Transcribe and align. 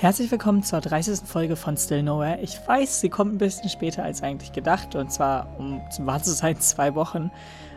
Herzlich 0.00 0.30
willkommen 0.30 0.62
zur 0.62 0.80
30. 0.80 1.26
Folge 1.26 1.56
von 1.56 1.76
Still 1.76 2.04
Nowhere. 2.04 2.38
Ich 2.40 2.56
weiß, 2.64 3.00
sie 3.00 3.08
kommt 3.08 3.34
ein 3.34 3.38
bisschen 3.38 3.68
später 3.68 4.04
als 4.04 4.22
eigentlich 4.22 4.52
gedacht 4.52 4.94
und 4.94 5.10
zwar 5.10 5.58
um 5.58 5.80
wahr 6.06 6.22
zu 6.22 6.30
sein 6.30 6.56
zwei 6.60 6.94
Wochen. 6.94 7.32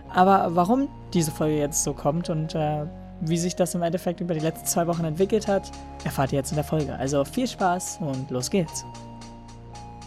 Aber 0.08 0.55
warum 0.55 0.88
diese 1.15 1.31
Folge 1.31 1.57
jetzt 1.57 1.84
so 1.84 1.96
kommt 1.96 2.29
und 2.29 2.54
äh, 2.54 2.86
wie 3.21 3.39
sich 3.39 3.56
das 3.56 3.74
im 3.74 3.81
Endeffekt 3.81 4.21
über 4.21 4.35
die 4.35 4.39
letzten 4.39 4.67
zwei 4.67 4.85
Wochen 4.85 5.03
entwickelt 5.03 5.47
hat, 5.47 5.71
erfahrt 6.03 6.31
ihr 6.31 6.38
jetzt 6.38 6.52
in 6.52 6.57
der 6.57 6.63
Folge. 6.63 6.96
Also 6.96 7.26
viel 7.26 7.47
Spaß 7.47 7.97
und 8.02 8.29
los 8.29 8.51
geht's. 8.51 8.85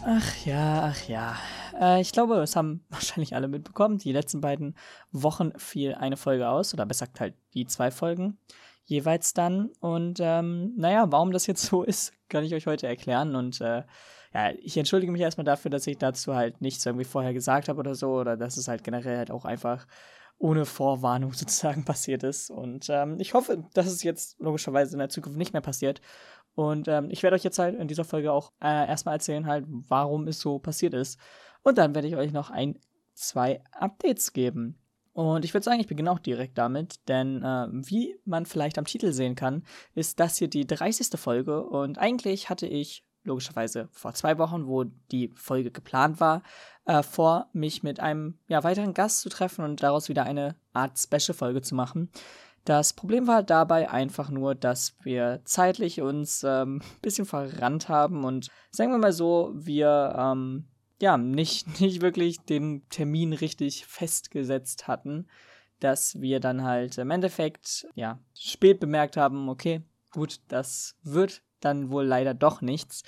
Ach 0.07 0.37
ja, 0.45 0.93
ach 0.93 1.09
ja. 1.09 1.35
Äh, 1.81 2.01
ich 2.01 2.13
glaube, 2.13 2.37
es 2.37 2.55
haben 2.55 2.85
wahrscheinlich 2.91 3.35
alle 3.35 3.49
mitbekommen. 3.49 3.99
Die 3.99 4.13
letzten 4.13 4.41
beiden 4.41 4.77
Wochen 5.11 5.51
fiel 5.59 5.97
eine 5.97 6.17
Folge 6.17 6.49
aus, 6.49 6.75
oder 6.75 6.87
besser 6.87 7.07
gesagt 7.07 7.19
halt 7.19 7.35
die 7.55 7.67
zwei 7.67 7.91
Folgen 7.91 8.39
jeweils 8.85 9.35
dann. 9.35 9.71
Und 9.81 10.19
ähm, 10.21 10.73
naja, 10.77 11.11
warum 11.11 11.33
das 11.33 11.47
jetzt 11.47 11.63
so 11.63 11.83
ist, 11.85 12.13
kann 12.29 12.45
ich 12.45 12.55
euch 12.55 12.67
heute 12.67 12.87
erklären. 12.87 13.37
Und 13.37 13.61
äh, 13.61 13.83
ja, 14.33 14.51
ich 14.63 14.77
entschuldige 14.77 15.13
mich 15.13 15.23
erstmal 15.23 15.45
dafür, 15.45 15.71
dass 15.71 15.87
ich 15.87 15.99
dazu 15.99 16.35
halt 16.35 16.61
nichts 16.61 16.85
irgendwie 16.85 17.05
vorher 17.05 17.33
gesagt 17.33 17.69
habe 17.69 17.79
oder 17.79 17.95
so, 17.95 18.15
oder 18.15 18.37
dass 18.37 18.57
es 18.57 18.69
halt 18.69 18.83
generell 18.83 19.17
halt 19.17 19.31
auch 19.31 19.45
einfach 19.45 19.87
ohne 20.39 20.67
Vorwarnung 20.67 21.33
sozusagen 21.35 21.85
passiert 21.85 22.23
ist. 22.23 22.51
Und 22.51 22.89
ähm, 22.91 23.19
ich 23.21 23.35
hoffe, 23.35 23.65
dass 23.75 23.87
es 23.87 24.03
jetzt 24.03 24.39
logischerweise 24.41 24.93
in 24.93 24.99
der 24.99 25.09
Zukunft 25.09 25.39
nicht 25.39 25.53
mehr 25.53 25.63
passiert. 25.63 26.01
Und 26.55 26.87
ähm, 26.87 27.09
ich 27.11 27.23
werde 27.23 27.35
euch 27.35 27.45
jetzt 27.45 27.59
halt 27.59 27.75
in 27.77 27.89
dieser 27.89 28.05
Folge 28.05 28.33
auch 28.33 28.53
äh, 28.61 28.89
erstmal 28.89 29.17
erzählen, 29.17 29.47
halt, 29.47 29.65
warum 29.69 30.29
es 30.29 30.39
so 30.39 30.59
passiert 30.59 30.95
ist. 30.95 31.19
Und 31.63 31.79
dann 31.79 31.95
werde 31.95 32.07
ich 32.07 32.17
euch 32.17 32.33
noch 32.33 32.51
ein, 32.51 32.79
zwei 33.15 33.63
Updates 33.73 34.33
geben. 34.33 34.79
Und 35.15 35.45
ich 35.45 35.55
würde 35.55 35.65
sagen, 35.65 35.81
ich 35.81 35.87
beginne 35.87 36.11
auch 36.11 36.19
direkt 36.19 36.59
damit, 36.59 37.09
denn 37.09 37.43
äh, 37.43 37.69
wie 37.71 38.17
man 38.25 38.47
vielleicht 38.47 38.79
am 38.79 38.85
Titel 38.85 39.13
sehen 39.13 39.37
kann, 39.37 39.63
ist 39.95 40.21
das 40.21 40.37
hier 40.37 40.49
die 40.49 40.67
30. 40.67 41.19
Folge 41.19 41.63
und 41.63 41.99
eigentlich 41.99 42.51
hatte 42.51 42.67
ich 42.67 43.05
logischerweise 43.23 43.89
vor 43.93 44.13
zwei 44.15 44.39
Wochen, 44.39 44.67
wo 44.67 44.85
die 44.85 45.33
Folge 45.35 45.71
geplant 45.71 46.21
war, 46.21 46.43
äh, 46.85 47.03
vor, 47.03 47.49
mich 47.53 47.83
mit 47.83 48.01
einem 48.01 48.39
ja, 48.49 48.63
weiteren 48.65 48.93
Gast 48.93 49.21
zu 49.21 49.29
treffen 49.29 49.65
und 49.65 49.83
daraus 49.83 50.09
wieder 50.09 50.25
eine 50.25 50.57
Art 50.73 50.99
Special-Folge 50.99 51.63
zu 51.63 51.75
machen. 51.75 52.11
Das 52.65 52.95
Problem 52.95 53.27
war 53.27 53.43
dabei 53.43 53.91
einfach 53.91 54.31
nur, 54.31 54.55
dass 54.55 54.97
wir 55.03 55.43
zeitlich 55.45 56.01
uns 56.01 56.45
ein 56.45 56.63
ähm, 56.63 56.83
bisschen 57.03 57.27
verrannt 57.27 57.89
haben 57.89 58.25
und 58.25 58.49
sagen 58.71 58.91
wir 58.91 58.99
mal 58.99 59.13
so, 59.13 59.53
wir 59.55 60.15
ähm, 60.19 60.67
ja, 61.01 61.17
nicht, 61.17 61.67
nicht 61.81 62.01
wirklich 62.03 62.41
den 62.41 62.89
Termin 62.89 63.33
richtig 63.33 63.87
festgesetzt 63.87 64.89
hatten, 64.89 65.27
dass 65.81 66.21
wir 66.21 66.41
dann 66.41 66.63
halt 66.63 66.99
im 66.99 67.11
Endeffekt, 67.11 67.87
ja, 67.95 68.19
spät 68.39 68.81
bemerkt 68.81 69.17
haben, 69.17 69.49
okay, 69.49 69.83
gut, 70.11 70.41
das 70.49 70.97
wird 71.03 71.43
dann 71.61 71.91
wohl 71.91 72.05
leider 72.05 72.35
doch 72.35 72.61
nichts. 72.61 73.03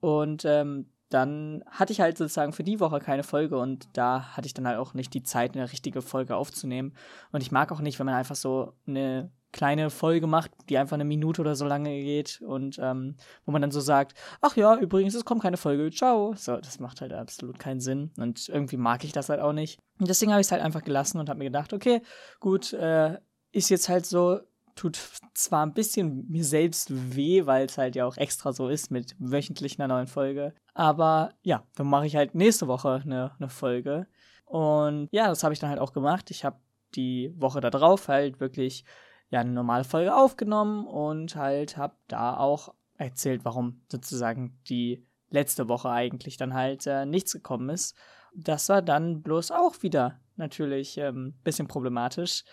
Und 0.00 0.44
ähm, 0.44 0.90
dann 1.10 1.64
hatte 1.68 1.92
ich 1.92 2.00
halt 2.00 2.16
sozusagen 2.16 2.52
für 2.52 2.62
die 2.62 2.80
Woche 2.80 3.00
keine 3.00 3.24
Folge 3.24 3.58
und 3.58 3.88
da 3.94 4.36
hatte 4.36 4.46
ich 4.46 4.54
dann 4.54 4.66
halt 4.66 4.78
auch 4.78 4.94
nicht 4.94 5.12
die 5.12 5.24
Zeit, 5.24 5.54
eine 5.54 5.70
richtige 5.70 6.02
Folge 6.02 6.36
aufzunehmen. 6.36 6.94
Und 7.32 7.42
ich 7.42 7.50
mag 7.50 7.72
auch 7.72 7.80
nicht, 7.80 7.98
wenn 7.98 8.06
man 8.06 8.14
einfach 8.14 8.36
so 8.36 8.74
eine 8.86 9.30
kleine 9.52 9.90
Folge 9.90 10.26
macht, 10.26 10.50
die 10.68 10.78
einfach 10.78 10.94
eine 10.94 11.04
Minute 11.04 11.40
oder 11.40 11.54
so 11.54 11.66
lange 11.66 11.90
geht 12.02 12.40
und 12.40 12.78
ähm, 12.80 13.16
wo 13.44 13.52
man 13.52 13.62
dann 13.62 13.70
so 13.70 13.80
sagt, 13.80 14.14
ach 14.40 14.56
ja, 14.56 14.76
übrigens, 14.76 15.14
es 15.14 15.24
kommt 15.24 15.42
keine 15.42 15.56
Folge, 15.56 15.90
ciao. 15.90 16.34
So, 16.36 16.56
das 16.56 16.78
macht 16.78 17.00
halt 17.00 17.12
absolut 17.12 17.58
keinen 17.58 17.80
Sinn 17.80 18.10
und 18.16 18.48
irgendwie 18.48 18.76
mag 18.76 19.04
ich 19.04 19.12
das 19.12 19.28
halt 19.28 19.40
auch 19.40 19.52
nicht. 19.52 19.78
Und 19.98 20.08
deswegen 20.08 20.32
habe 20.32 20.40
ich 20.40 20.46
es 20.46 20.52
halt 20.52 20.62
einfach 20.62 20.84
gelassen 20.84 21.18
und 21.18 21.28
habe 21.28 21.38
mir 21.38 21.46
gedacht, 21.46 21.72
okay, 21.72 22.02
gut, 22.38 22.72
äh, 22.72 23.18
ist 23.52 23.70
jetzt 23.70 23.88
halt 23.88 24.06
so, 24.06 24.40
tut 24.76 24.98
zwar 25.34 25.66
ein 25.66 25.74
bisschen 25.74 26.26
mir 26.28 26.44
selbst 26.44 26.88
weh, 27.14 27.44
weil 27.46 27.66
es 27.66 27.76
halt 27.76 27.96
ja 27.96 28.06
auch 28.06 28.16
extra 28.16 28.52
so 28.52 28.68
ist 28.68 28.90
mit 28.90 29.14
wöchentlich 29.18 29.78
einer 29.78 29.92
neuen 29.92 30.06
Folge, 30.06 30.54
aber 30.74 31.34
ja, 31.42 31.64
dann 31.74 31.88
mache 31.88 32.06
ich 32.06 32.16
halt 32.16 32.34
nächste 32.34 32.68
Woche 32.68 33.02
eine, 33.04 33.32
eine 33.38 33.48
Folge. 33.48 34.06
Und 34.46 35.08
ja, 35.12 35.28
das 35.28 35.44
habe 35.44 35.52
ich 35.52 35.60
dann 35.60 35.70
halt 35.70 35.78
auch 35.78 35.92
gemacht. 35.92 36.30
Ich 36.30 36.44
habe 36.44 36.56
die 36.94 37.32
Woche 37.36 37.60
da 37.60 37.70
drauf 37.70 38.08
halt 38.08 38.40
wirklich 38.40 38.84
ja 39.30 39.40
eine 39.40 39.52
normale 39.52 39.84
Folge 39.84 40.14
aufgenommen 40.14 40.86
und 40.86 41.36
halt 41.36 41.76
habe 41.76 41.94
da 42.08 42.36
auch 42.36 42.74
erzählt, 42.98 43.44
warum 43.44 43.80
sozusagen 43.90 44.58
die 44.68 45.06
letzte 45.30 45.68
Woche 45.68 45.90
eigentlich 45.90 46.36
dann 46.36 46.54
halt 46.54 46.86
äh, 46.86 47.06
nichts 47.06 47.32
gekommen 47.32 47.70
ist. 47.70 47.96
Das 48.34 48.68
war 48.68 48.82
dann 48.82 49.22
bloß 49.22 49.52
auch 49.52 49.82
wieder 49.82 50.20
natürlich 50.36 51.00
ein 51.00 51.06
ähm, 51.06 51.34
bisschen 51.44 51.68
problematisch, 51.68 52.44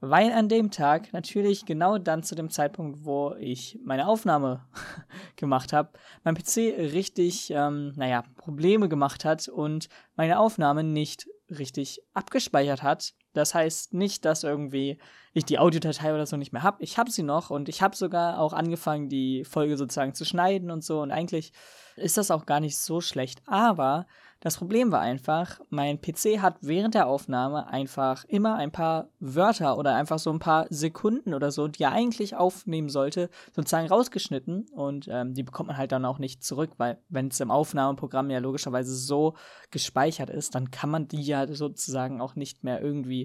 weil 0.00 0.32
an 0.32 0.48
dem 0.48 0.70
Tag 0.70 1.12
natürlich 1.12 1.66
genau 1.66 1.98
dann 1.98 2.22
zu 2.22 2.34
dem 2.34 2.50
Zeitpunkt, 2.50 3.04
wo 3.04 3.34
ich 3.38 3.78
meine 3.84 4.08
Aufnahme 4.08 4.66
gemacht 5.36 5.72
habe, 5.72 5.90
mein 6.24 6.36
PC 6.36 6.56
richtig, 6.78 7.50
ähm, 7.50 7.92
naja, 7.96 8.24
Probleme 8.36 8.88
gemacht 8.88 9.24
hat 9.24 9.48
und 9.48 9.88
meine 10.16 10.38
Aufnahme 10.38 10.84
nicht 10.84 11.28
richtig 11.50 12.00
abgespeichert 12.14 12.82
hat 12.82 13.14
das 13.32 13.54
heißt 13.54 13.94
nicht, 13.94 14.24
dass 14.24 14.44
irgendwie 14.44 14.98
ich 15.32 15.44
die 15.44 15.58
Audiodatei 15.58 16.12
oder 16.12 16.26
so 16.26 16.36
nicht 16.36 16.52
mehr 16.52 16.62
habe. 16.62 16.82
Ich 16.82 16.98
habe 16.98 17.10
sie 17.10 17.22
noch 17.22 17.50
und 17.50 17.68
ich 17.68 17.82
habe 17.82 17.94
sogar 17.94 18.40
auch 18.40 18.52
angefangen, 18.52 19.08
die 19.08 19.44
Folge 19.44 19.76
sozusagen 19.76 20.14
zu 20.14 20.24
schneiden 20.24 20.70
und 20.70 20.82
so. 20.82 21.00
Und 21.00 21.12
eigentlich 21.12 21.52
ist 21.96 22.16
das 22.16 22.30
auch 22.30 22.46
gar 22.46 22.60
nicht 22.60 22.76
so 22.78 23.00
schlecht. 23.00 23.42
Aber 23.46 24.06
das 24.42 24.56
Problem 24.56 24.90
war 24.90 25.02
einfach, 25.02 25.60
mein 25.68 26.00
PC 26.00 26.40
hat 26.40 26.56
während 26.62 26.94
der 26.94 27.06
Aufnahme 27.06 27.66
einfach 27.68 28.24
immer 28.24 28.54
ein 28.54 28.72
paar 28.72 29.10
Wörter 29.20 29.76
oder 29.76 29.94
einfach 29.94 30.18
so 30.18 30.30
ein 30.30 30.38
paar 30.38 30.66
Sekunden 30.70 31.34
oder 31.34 31.52
so, 31.52 31.68
die 31.68 31.82
er 31.82 31.92
eigentlich 31.92 32.34
aufnehmen 32.34 32.88
sollte, 32.88 33.28
sozusagen 33.52 33.88
rausgeschnitten 33.88 34.66
und 34.72 35.08
ähm, 35.10 35.34
die 35.34 35.42
bekommt 35.42 35.66
man 35.66 35.76
halt 35.76 35.92
dann 35.92 36.06
auch 36.06 36.18
nicht 36.18 36.42
zurück, 36.42 36.70
weil 36.78 36.96
wenn 37.10 37.28
es 37.28 37.38
im 37.40 37.50
Aufnahmeprogramm 37.50 38.30
ja 38.30 38.38
logischerweise 38.38 38.94
so 38.94 39.34
gespeichert 39.70 40.30
ist, 40.30 40.54
dann 40.54 40.70
kann 40.70 40.88
man 40.88 41.06
die 41.06 41.22
ja 41.22 41.46
sozusagen 41.46 42.22
auch 42.22 42.34
nicht 42.34 42.64
mehr 42.64 42.80
irgendwie 42.80 43.19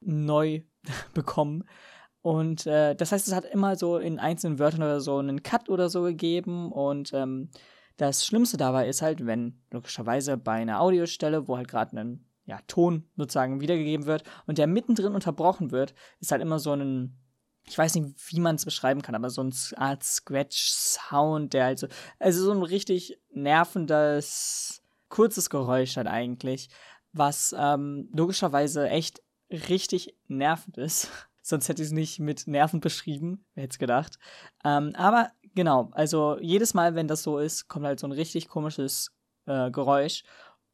neu 0.00 0.62
bekommen. 1.14 1.64
Und 2.22 2.66
äh, 2.66 2.94
das 2.94 3.12
heißt, 3.12 3.28
es 3.28 3.34
hat 3.34 3.46
immer 3.46 3.76
so 3.76 3.96
in 3.96 4.18
einzelnen 4.18 4.58
Wörtern 4.58 4.82
oder 4.82 5.00
so 5.00 5.18
einen 5.18 5.42
Cut 5.42 5.68
oder 5.70 5.88
so 5.88 6.02
gegeben 6.02 6.70
und 6.70 7.12
ähm, 7.14 7.50
das 8.00 8.24
Schlimmste 8.24 8.56
dabei 8.56 8.88
ist 8.88 9.02
halt, 9.02 9.26
wenn 9.26 9.62
logischerweise 9.70 10.38
bei 10.38 10.52
einer 10.52 10.80
Audiostelle, 10.80 11.48
wo 11.48 11.58
halt 11.58 11.68
gerade 11.68 12.00
ein 12.00 12.24
ja, 12.46 12.58
Ton 12.66 13.04
sozusagen 13.16 13.60
wiedergegeben 13.60 14.06
wird 14.06 14.24
und 14.46 14.58
der 14.58 14.66
mittendrin 14.66 15.14
unterbrochen 15.14 15.70
wird, 15.70 15.94
ist 16.18 16.32
halt 16.32 16.40
immer 16.40 16.58
so 16.58 16.72
ein, 16.72 17.18
ich 17.66 17.76
weiß 17.76 17.94
nicht, 17.94 18.16
wie 18.32 18.40
man 18.40 18.56
es 18.56 18.64
beschreiben 18.64 19.02
kann, 19.02 19.14
aber 19.14 19.28
so 19.28 19.42
eine 19.42 19.52
Art 19.76 20.02
Scratch-Sound, 20.02 21.52
der 21.52 21.64
halt 21.64 21.78
so, 21.78 21.88
also 22.18 22.42
so 22.42 22.52
ein 22.52 22.62
richtig 22.62 23.20
nervendes, 23.32 24.82
kurzes 25.10 25.50
Geräusch 25.50 25.96
hat 25.96 26.06
eigentlich, 26.06 26.70
was 27.12 27.54
ähm, 27.56 28.08
logischerweise 28.14 28.88
echt 28.88 29.20
richtig 29.50 30.16
nervend 30.28 30.78
ist. 30.78 31.10
Sonst 31.42 31.68
hätte 31.68 31.82
ich 31.82 31.88
es 31.88 31.92
nicht 31.92 32.20
mit 32.20 32.46
Nerven 32.46 32.80
beschrieben, 32.80 33.44
wer 33.54 33.64
hätte 33.64 33.72
es 33.72 33.78
gedacht. 33.78 34.18
Ähm, 34.64 34.92
aber 34.94 35.30
genau, 35.54 35.90
also 35.92 36.38
jedes 36.40 36.74
Mal, 36.74 36.94
wenn 36.94 37.08
das 37.08 37.22
so 37.22 37.38
ist, 37.38 37.66
kommt 37.68 37.86
halt 37.86 37.98
so 37.98 38.06
ein 38.06 38.12
richtig 38.12 38.48
komisches 38.48 39.10
äh, 39.46 39.70
Geräusch. 39.70 40.22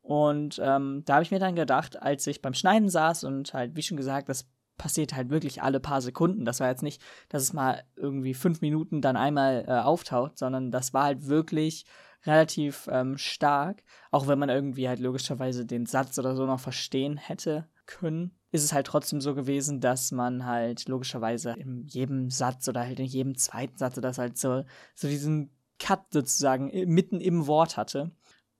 Und 0.02 0.60
ähm, 0.62 1.02
da 1.04 1.14
habe 1.14 1.22
ich 1.22 1.30
mir 1.30 1.38
dann 1.38 1.56
gedacht, 1.56 2.00
als 2.00 2.26
ich 2.26 2.42
beim 2.42 2.54
Schneiden 2.54 2.88
saß 2.88 3.24
und 3.24 3.54
halt, 3.54 3.76
wie 3.76 3.82
schon 3.82 3.96
gesagt, 3.96 4.28
das 4.28 4.48
passiert 4.76 5.14
halt 5.14 5.30
wirklich 5.30 5.62
alle 5.62 5.80
paar 5.80 6.00
Sekunden. 6.00 6.44
Das 6.44 6.60
war 6.60 6.68
jetzt 6.68 6.82
nicht, 6.82 7.02
dass 7.28 7.42
es 7.42 7.52
mal 7.52 7.82
irgendwie 7.96 8.34
fünf 8.34 8.60
Minuten 8.60 9.00
dann 9.00 9.16
einmal 9.16 9.64
äh, 9.66 9.72
auftaucht, 9.72 10.38
sondern 10.38 10.70
das 10.70 10.92
war 10.92 11.04
halt 11.04 11.26
wirklich 11.26 11.86
relativ 12.24 12.88
ähm, 12.90 13.18
stark. 13.18 13.82
Auch 14.10 14.26
wenn 14.28 14.38
man 14.38 14.48
irgendwie 14.48 14.88
halt 14.88 14.98
logischerweise 14.98 15.64
den 15.64 15.86
Satz 15.86 16.18
oder 16.18 16.36
so 16.36 16.44
noch 16.44 16.60
verstehen 16.60 17.16
hätte 17.16 17.66
können 17.86 18.36
ist 18.56 18.64
es 18.64 18.72
halt 18.72 18.86
trotzdem 18.86 19.20
so 19.20 19.34
gewesen, 19.34 19.80
dass 19.80 20.12
man 20.12 20.46
halt 20.46 20.88
logischerweise 20.88 21.52
in 21.52 21.84
jedem 21.86 22.30
Satz 22.30 22.68
oder 22.68 22.80
halt 22.80 22.98
in 22.98 23.06
jedem 23.06 23.36
zweiten 23.36 23.76
Satz 23.76 23.96
das 23.96 24.18
halt 24.18 24.38
so, 24.38 24.64
so 24.94 25.08
diesen 25.08 25.50
Cut 25.78 26.00
sozusagen 26.10 26.70
mitten 26.86 27.20
im 27.20 27.46
Wort 27.46 27.76
hatte. 27.76 28.10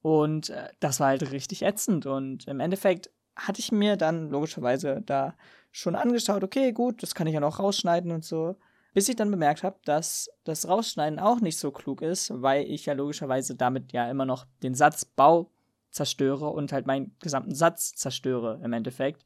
Und 0.03 0.51
äh, 0.51 0.69
das 0.81 1.01
war 1.01 1.09
halt 1.09 1.31
richtig 1.33 1.63
ätzend. 1.63 2.07
Und 2.07 2.47
im 2.47 2.61
Endeffekt 2.61 3.11
hatte 3.35 3.61
ich 3.61 3.73
mir 3.73 3.97
dann 3.97 4.31
logischerweise 4.31 5.03
da 5.05 5.35
schon 5.73 5.95
angeschaut, 5.95 6.45
okay, 6.45 6.73
gut, 6.73 7.03
das 7.03 7.15
kann 7.15 7.27
ich 7.27 7.35
ja 7.35 7.41
noch 7.41 7.59
rausschneiden 7.59 8.13
und 8.13 8.25
so. 8.25 8.57
Bis 8.93 9.09
ich 9.09 9.17
dann 9.17 9.31
bemerkt 9.31 9.63
habe, 9.63 9.79
dass 9.85 10.31
das 10.45 10.69
Rausschneiden 10.69 11.19
auch 11.19 11.41
nicht 11.41 11.59
so 11.59 11.71
klug 11.71 12.03
ist, 12.03 12.31
weil 12.35 12.65
ich 12.65 12.87
ja 12.87 12.95
logischerweise 12.95 13.55
damit 13.55 13.93
ja 13.93 14.11
immer 14.11 14.25
noch 14.25 14.47
den 14.63 14.75
Satzbau 14.75 15.51
zerstöre 15.97 16.49
und 16.49 16.73
halt 16.73 16.87
meinen 16.87 17.17
gesamten 17.21 17.55
Satz 17.55 17.95
zerstöre 17.95 18.61
im 18.63 18.73
Endeffekt. 18.73 19.25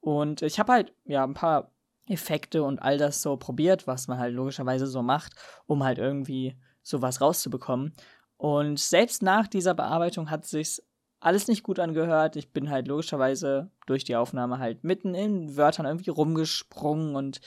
Und 0.00 0.42
ich 0.42 0.58
habe 0.58 0.72
halt 0.72 0.94
ja 1.04 1.22
ein 1.22 1.34
paar 1.34 1.70
Effekte 2.06 2.62
und 2.62 2.80
all 2.80 2.98
das 2.98 3.22
so 3.22 3.36
probiert, 3.36 3.86
was 3.86 4.08
man 4.08 4.18
halt 4.18 4.34
logischerweise 4.34 4.86
so 4.86 5.02
macht, 5.02 5.34
um 5.66 5.84
halt 5.84 5.98
irgendwie 5.98 6.58
sowas 6.82 7.20
rauszubekommen. 7.20 7.92
Und 8.36 8.78
selbst 8.78 9.22
nach 9.22 9.46
dieser 9.46 9.74
Bearbeitung 9.74 10.30
hat 10.30 10.46
sich's 10.46 10.82
alles 11.20 11.48
nicht 11.48 11.62
gut 11.62 11.78
angehört. 11.78 12.36
Ich 12.36 12.52
bin 12.52 12.70
halt 12.70 12.88
logischerweise 12.88 13.70
durch 13.86 14.04
die 14.04 14.16
Aufnahme 14.16 14.58
halt 14.58 14.84
mitten 14.84 15.14
in 15.14 15.56
Wörtern 15.56 15.86
irgendwie 15.86 16.10
rumgesprungen 16.10 17.16
und 17.16 17.40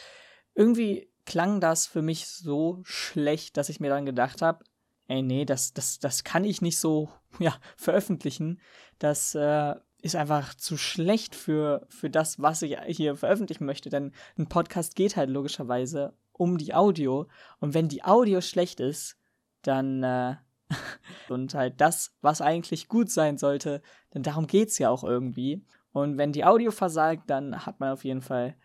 irgendwie 0.54 1.10
klang 1.26 1.62
das 1.62 1.88
für 1.88 2.02
mich 2.02 2.28
so 2.28 2.82
schlecht, 2.84 3.56
dass 3.58 3.70
ich 3.70 3.80
mir 3.80 3.90
dann 3.90 4.06
gedacht 4.06 4.42
habe, 4.42 4.66
ey, 5.12 5.22
nee, 5.22 5.46
das, 5.46 5.74
das, 5.74 6.00
das 6.00 6.24
kann 6.24 6.44
ich 6.46 6.62
nicht 6.62 6.80
so 6.80 7.10
ja, 7.40 7.56
veröffentlichen. 7.76 8.60
Das 9.00 9.36
äh, 9.36 9.76
ist 10.02 10.16
einfach 10.16 10.56
zu 10.56 10.78
schlecht 10.78 11.36
für, 11.36 11.86
für 11.90 12.10
das, 12.10 12.42
was 12.42 12.62
ich 12.62 12.78
hier 12.88 13.16
veröffentlichen 13.16 13.66
möchte. 13.66 13.90
Denn 13.90 14.14
ein 14.38 14.48
Podcast 14.48 14.96
geht 14.96 15.18
halt 15.18 15.30
logischerweise 15.30 16.14
um 16.32 16.58
die 16.58 16.74
Audio. 16.74 17.28
Und 17.60 17.74
wenn 17.74 17.90
die 17.90 18.04
Audio 18.04 18.42
schlecht 18.42 18.80
ist, 18.80 19.18
dann 19.64 20.04
äh, 20.04 20.36
und 21.30 21.54
halt 21.54 21.82
das, 21.82 22.16
was 22.22 22.42
eigentlich 22.42 22.88
gut 22.88 23.12
sein 23.12 23.38
sollte, 23.38 23.82
denn 24.14 24.24
darum 24.24 24.48
geht's 24.48 24.78
ja 24.78 24.90
auch 24.90 25.04
irgendwie. 25.04 25.66
Und 25.92 26.18
wenn 26.18 26.32
die 26.32 26.46
Audio 26.46 26.72
versagt, 26.72 27.30
dann 27.30 27.66
hat 27.66 27.82
man 27.82 27.92
auf 27.92 28.06
jeden 28.06 28.22
Fall 28.22 28.56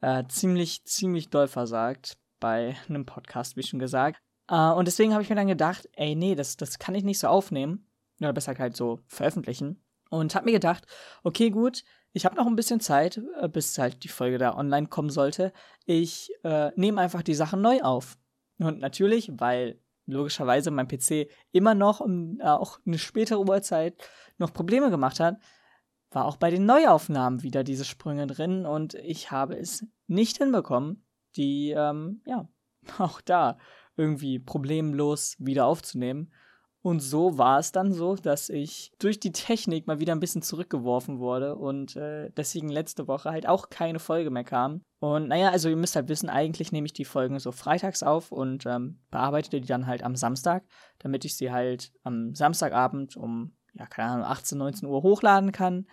äh, 0.00 0.24
ziemlich, 0.28 0.84
ziemlich 0.84 1.30
doll 1.30 1.48
versagt 1.48 2.16
bei 2.38 2.76
einem 2.88 3.04
Podcast, 3.04 3.56
wie 3.56 3.64
schon 3.64 3.80
gesagt. 3.80 4.22
Äh, 4.50 4.72
und 4.72 4.86
deswegen 4.86 5.12
habe 5.12 5.22
ich 5.22 5.30
mir 5.30 5.36
dann 5.36 5.46
gedacht, 5.46 5.88
ey, 5.92 6.14
nee, 6.14 6.34
das, 6.34 6.56
das 6.56 6.78
kann 6.78 6.94
ich 6.94 7.04
nicht 7.04 7.18
so 7.18 7.28
aufnehmen. 7.28 7.86
Oder 8.20 8.34
besser 8.34 8.54
halt 8.58 8.76
so 8.76 9.00
veröffentlichen. 9.06 9.82
Und 10.10 10.34
habe 10.34 10.46
mir 10.46 10.52
gedacht, 10.52 10.84
okay, 11.22 11.50
gut, 11.50 11.84
ich 12.12 12.26
habe 12.26 12.34
noch 12.34 12.46
ein 12.46 12.56
bisschen 12.56 12.80
Zeit, 12.80 13.22
äh, 13.40 13.48
bis 13.48 13.78
halt 13.78 14.04
die 14.04 14.08
Folge 14.08 14.38
da 14.38 14.56
online 14.56 14.88
kommen 14.88 15.10
sollte. 15.10 15.52
Ich 15.86 16.30
äh, 16.42 16.70
nehme 16.74 17.00
einfach 17.00 17.22
die 17.22 17.34
Sachen 17.34 17.62
neu 17.62 17.80
auf. 17.80 18.18
Und 18.58 18.80
natürlich, 18.80 19.30
weil 19.36 19.80
logischerweise 20.06 20.70
mein 20.72 20.88
PC 20.88 21.28
immer 21.52 21.74
noch 21.74 22.00
um 22.00 22.40
äh, 22.40 22.44
auch 22.44 22.80
eine 22.84 22.98
spätere 22.98 23.40
Uhrzeit 23.40 23.96
noch 24.38 24.52
Probleme 24.52 24.90
gemacht 24.90 25.20
hat, 25.20 25.36
war 26.10 26.24
auch 26.24 26.36
bei 26.36 26.50
den 26.50 26.66
Neuaufnahmen 26.66 27.44
wieder 27.44 27.62
diese 27.62 27.84
Sprünge 27.84 28.26
drin 28.26 28.66
und 28.66 28.94
ich 28.94 29.30
habe 29.30 29.56
es 29.56 29.86
nicht 30.08 30.38
hinbekommen, 30.38 31.06
die, 31.36 31.70
ähm, 31.70 32.20
ja, 32.26 32.48
auch 32.98 33.20
da 33.20 33.58
irgendwie 34.00 34.38
problemlos 34.38 35.36
wieder 35.38 35.66
aufzunehmen. 35.66 36.32
Und 36.82 37.00
so 37.00 37.36
war 37.36 37.58
es 37.58 37.72
dann 37.72 37.92
so, 37.92 38.16
dass 38.16 38.48
ich 38.48 38.92
durch 38.98 39.20
die 39.20 39.32
Technik 39.32 39.86
mal 39.86 40.00
wieder 40.00 40.14
ein 40.14 40.20
bisschen 40.20 40.40
zurückgeworfen 40.40 41.18
wurde 41.18 41.56
und 41.56 41.94
äh, 41.96 42.30
deswegen 42.34 42.70
letzte 42.70 43.06
Woche 43.06 43.30
halt 43.30 43.46
auch 43.46 43.68
keine 43.68 43.98
Folge 43.98 44.30
mehr 44.30 44.44
kam. 44.44 44.80
Und 44.98 45.28
naja, 45.28 45.50
also 45.50 45.68
ihr 45.68 45.76
müsst 45.76 45.94
halt 45.94 46.08
wissen, 46.08 46.30
eigentlich 46.30 46.72
nehme 46.72 46.86
ich 46.86 46.94
die 46.94 47.04
Folgen 47.04 47.38
so 47.38 47.52
freitags 47.52 48.02
auf 48.02 48.32
und 48.32 48.64
ähm, 48.64 48.98
bearbeite 49.10 49.60
die 49.60 49.66
dann 49.66 49.86
halt 49.86 50.02
am 50.02 50.16
Samstag, 50.16 50.64
damit 50.98 51.26
ich 51.26 51.36
sie 51.36 51.52
halt 51.52 51.92
am 52.02 52.34
Samstagabend 52.34 53.14
um, 53.14 53.52
ja, 53.74 53.84
keine 53.84 54.12
Ahnung, 54.12 54.24
18, 54.24 54.56
19 54.56 54.88
Uhr 54.88 55.02
hochladen 55.02 55.52
kann. 55.52 55.86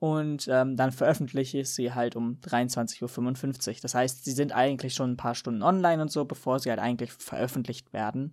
Und 0.00 0.46
ähm, 0.48 0.76
dann 0.76 0.92
veröffentliche 0.92 1.58
ich 1.58 1.70
sie 1.70 1.92
halt 1.92 2.14
um 2.14 2.38
23.55 2.40 3.68
Uhr. 3.68 3.76
Das 3.82 3.94
heißt, 3.94 4.24
sie 4.24 4.32
sind 4.32 4.52
eigentlich 4.52 4.94
schon 4.94 5.12
ein 5.12 5.16
paar 5.16 5.34
Stunden 5.34 5.62
online 5.62 6.00
und 6.00 6.10
so, 6.12 6.24
bevor 6.24 6.60
sie 6.60 6.70
halt 6.70 6.78
eigentlich 6.78 7.12
veröffentlicht 7.12 7.92
werden. 7.92 8.32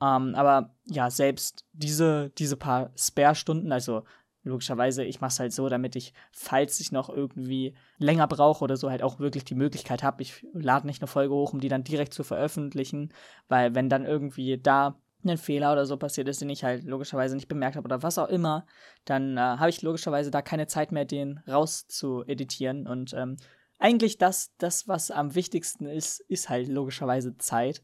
Ähm, 0.00 0.34
aber 0.34 0.74
ja, 0.84 1.10
selbst 1.10 1.64
diese, 1.72 2.30
diese 2.38 2.56
paar 2.56 2.92
Spare-Stunden, 2.96 3.72
also 3.72 4.04
logischerweise, 4.44 5.04
ich 5.04 5.20
mache 5.20 5.30
es 5.30 5.40
halt 5.40 5.52
so, 5.52 5.68
damit 5.68 5.96
ich, 5.96 6.12
falls 6.32 6.78
ich 6.78 6.92
noch 6.92 7.08
irgendwie 7.08 7.74
länger 7.98 8.28
brauche 8.28 8.62
oder 8.62 8.76
so, 8.76 8.90
halt 8.90 9.02
auch 9.02 9.18
wirklich 9.18 9.44
die 9.44 9.54
Möglichkeit 9.54 10.02
habe. 10.02 10.22
Ich 10.22 10.46
lade 10.52 10.86
nicht 10.86 11.02
eine 11.02 11.08
Folge 11.08 11.34
hoch, 11.34 11.52
um 11.52 11.60
die 11.60 11.68
dann 11.68 11.82
direkt 11.82 12.14
zu 12.14 12.22
veröffentlichen, 12.24 13.12
weil 13.48 13.74
wenn 13.74 13.88
dann 13.88 14.04
irgendwie 14.04 14.58
da 14.58 15.00
ein 15.24 15.38
Fehler 15.38 15.72
oder 15.72 15.86
so 15.86 15.96
passiert 15.96 16.28
ist, 16.28 16.40
den 16.40 16.50
ich 16.50 16.64
halt 16.64 16.84
logischerweise 16.84 17.34
nicht 17.34 17.48
bemerkt 17.48 17.76
habe 17.76 17.86
oder 17.86 18.02
was 18.02 18.18
auch 18.18 18.28
immer, 18.28 18.66
dann 19.04 19.36
äh, 19.36 19.40
habe 19.40 19.70
ich 19.70 19.82
logischerweise 19.82 20.30
da 20.30 20.42
keine 20.42 20.66
Zeit 20.66 20.92
mehr, 20.92 21.04
den 21.04 21.38
raus 21.48 21.86
zu 21.86 22.24
editieren. 22.26 22.86
Und 22.86 23.12
ähm, 23.14 23.36
eigentlich 23.78 24.18
das, 24.18 24.52
das, 24.58 24.88
was 24.88 25.10
am 25.10 25.34
wichtigsten 25.34 25.86
ist, 25.86 26.20
ist 26.20 26.48
halt 26.48 26.68
logischerweise 26.68 27.36
Zeit. 27.38 27.82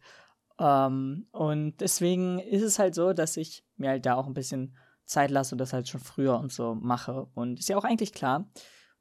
Ähm, 0.59 1.27
und 1.33 1.81
deswegen 1.81 2.39
ist 2.39 2.63
es 2.63 2.79
halt 2.79 2.95
so, 2.95 3.13
dass 3.13 3.37
ich 3.37 3.65
mir 3.77 3.91
halt 3.91 4.07
da 4.07 4.15
auch 4.15 4.27
ein 4.27 4.35
bisschen 4.35 4.77
Zeit 5.05 5.31
lasse 5.31 5.55
und 5.55 5.59
das 5.59 5.73
halt 5.73 5.89
schon 5.89 6.01
früher 6.01 6.39
und 6.39 6.53
so 6.53 6.75
mache. 6.75 7.27
Und 7.35 7.59
ist 7.59 7.69
ja 7.69 7.77
auch 7.77 7.85
eigentlich 7.85 8.13
klar. 8.13 8.49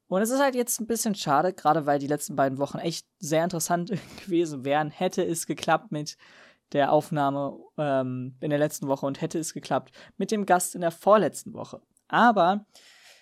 Und 0.08 0.22
es 0.22 0.30
ist 0.30 0.40
halt 0.40 0.56
jetzt 0.56 0.80
ein 0.80 0.88
bisschen 0.88 1.14
schade, 1.14 1.52
gerade 1.52 1.86
weil 1.86 2.00
die 2.00 2.08
letzten 2.08 2.34
beiden 2.34 2.58
Wochen 2.58 2.78
echt 2.78 3.06
sehr 3.20 3.44
interessant 3.44 3.92
gewesen 4.24 4.64
wären. 4.64 4.90
Hätte 4.90 5.22
es 5.22 5.46
geklappt 5.46 5.92
mit 5.92 6.16
der 6.72 6.92
Aufnahme 6.92 7.58
ähm, 7.78 8.36
in 8.40 8.50
der 8.50 8.58
letzten 8.58 8.86
Woche 8.88 9.06
und 9.06 9.20
hätte 9.20 9.38
es 9.38 9.54
geklappt 9.54 9.92
mit 10.16 10.30
dem 10.30 10.46
Gast 10.46 10.74
in 10.74 10.80
der 10.80 10.90
vorletzten 10.90 11.52
Woche. 11.52 11.80
Aber 12.08 12.66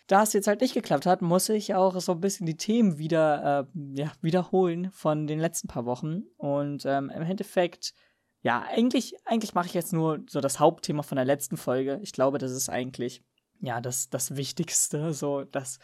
da 0.06 0.22
es 0.22 0.32
jetzt 0.32 0.46
halt 0.46 0.60
nicht 0.60 0.74
geklappt 0.74 1.06
hat, 1.06 1.22
muss 1.22 1.48
ich 1.48 1.74
auch 1.74 2.00
so 2.00 2.12
ein 2.12 2.20
bisschen 2.20 2.46
die 2.46 2.56
Themen 2.56 2.98
wieder 2.98 3.68
äh, 3.74 3.78
ja, 3.94 4.12
wiederholen 4.22 4.90
von 4.90 5.26
den 5.26 5.38
letzten 5.38 5.68
paar 5.68 5.84
Wochen. 5.84 6.22
Und 6.36 6.84
ähm, 6.86 7.10
im 7.10 7.22
Endeffekt 7.22 7.94
ja, 8.42 8.64
eigentlich, 8.68 9.14
eigentlich 9.24 9.54
mache 9.54 9.66
ich 9.66 9.74
jetzt 9.74 9.92
nur 9.92 10.20
so 10.28 10.40
das 10.40 10.60
Hauptthema 10.60 11.02
von 11.02 11.16
der 11.16 11.24
letzten 11.24 11.56
Folge. 11.56 11.98
Ich 12.02 12.12
glaube, 12.12 12.38
das 12.38 12.52
ist 12.52 12.68
eigentlich, 12.68 13.22
ja, 13.60 13.80
das, 13.80 14.10
das 14.10 14.36
Wichtigste, 14.36 15.12
so 15.12 15.44
das, 15.44 15.78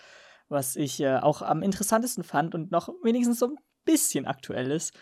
was 0.48 0.76
ich 0.76 1.00
äh, 1.00 1.16
auch 1.16 1.42
am 1.42 1.62
interessantesten 1.62 2.22
fand 2.22 2.54
und 2.54 2.70
noch 2.70 2.88
wenigstens 3.02 3.40
so 3.40 3.46
ein 3.46 3.56
bisschen 3.84 4.26
aktuell 4.26 4.70
ist. 4.70 4.94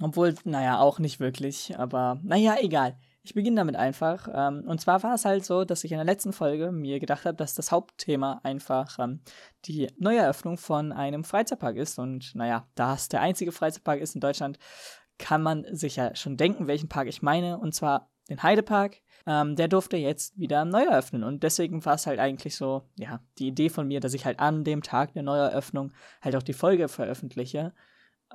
Obwohl, 0.00 0.34
naja, 0.44 0.78
auch 0.78 0.98
nicht 0.98 1.20
wirklich, 1.20 1.78
aber 1.78 2.18
naja, 2.22 2.56
egal. 2.60 2.96
Ich 3.24 3.34
beginne 3.34 3.56
damit 3.56 3.76
einfach. 3.76 4.28
Ähm, 4.32 4.64
und 4.66 4.80
zwar 4.80 5.02
war 5.04 5.14
es 5.14 5.24
halt 5.24 5.44
so, 5.44 5.64
dass 5.64 5.84
ich 5.84 5.92
in 5.92 5.98
der 5.98 6.04
letzten 6.04 6.32
Folge 6.32 6.72
mir 6.72 6.98
gedacht 6.98 7.24
habe, 7.24 7.36
dass 7.36 7.54
das 7.54 7.70
Hauptthema 7.70 8.40
einfach 8.42 8.98
ähm, 8.98 9.20
die 9.64 9.88
Neueröffnung 9.96 10.58
von 10.58 10.90
einem 10.90 11.22
Freizeitpark 11.22 11.76
ist. 11.76 11.98
Und 12.00 12.34
naja, 12.34 12.66
da 12.74 12.94
es 12.94 13.08
der 13.08 13.20
einzige 13.20 13.52
Freizeitpark 13.52 14.00
ist 14.00 14.16
in 14.16 14.20
Deutschland, 14.20 14.58
kann 15.18 15.42
man 15.42 15.64
sich 15.70 15.96
ja 15.96 16.16
schon 16.16 16.36
denken, 16.36 16.66
welchen 16.66 16.88
Park 16.88 17.06
ich 17.06 17.22
meine, 17.22 17.58
und 17.58 17.74
zwar 17.74 18.10
den 18.28 18.42
Heidepark. 18.42 19.00
Ähm, 19.24 19.54
der 19.54 19.68
durfte 19.68 19.96
jetzt 19.96 20.36
wieder 20.36 20.64
neu 20.64 20.82
eröffnen 20.82 21.22
und 21.22 21.44
deswegen 21.44 21.84
war 21.84 21.94
es 21.94 22.08
halt 22.08 22.18
eigentlich 22.18 22.56
so, 22.56 22.82
ja, 22.98 23.20
die 23.38 23.46
Idee 23.46 23.68
von 23.68 23.86
mir, 23.86 24.00
dass 24.00 24.14
ich 24.14 24.26
halt 24.26 24.40
an 24.40 24.64
dem 24.64 24.82
Tag 24.82 25.12
der 25.12 25.22
Neueröffnung 25.22 25.92
halt 26.20 26.34
auch 26.34 26.42
die 26.42 26.52
Folge 26.52 26.88
veröffentliche. 26.88 27.72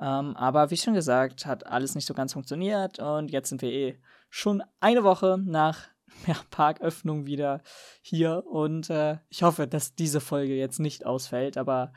Ähm, 0.00 0.36
aber 0.36 0.70
wie 0.70 0.76
schon 0.76 0.94
gesagt, 0.94 1.46
hat 1.46 1.66
alles 1.66 1.94
nicht 1.94 2.06
so 2.06 2.14
ganz 2.14 2.32
funktioniert 2.32 2.98
und 2.98 3.30
jetzt 3.30 3.48
sind 3.48 3.62
wir 3.62 3.70
eh 3.70 3.98
schon 4.30 4.62
eine 4.80 5.04
Woche 5.04 5.38
nach 5.44 5.88
ja, 6.26 6.36
Parköffnung 6.50 7.26
wieder 7.26 7.62
hier 8.00 8.44
und 8.46 8.90
äh, 8.90 9.18
ich 9.28 9.42
hoffe, 9.42 9.66
dass 9.66 9.94
diese 9.94 10.20
Folge 10.20 10.54
jetzt 10.54 10.80
nicht 10.80 11.06
ausfällt, 11.06 11.56
aber 11.56 11.92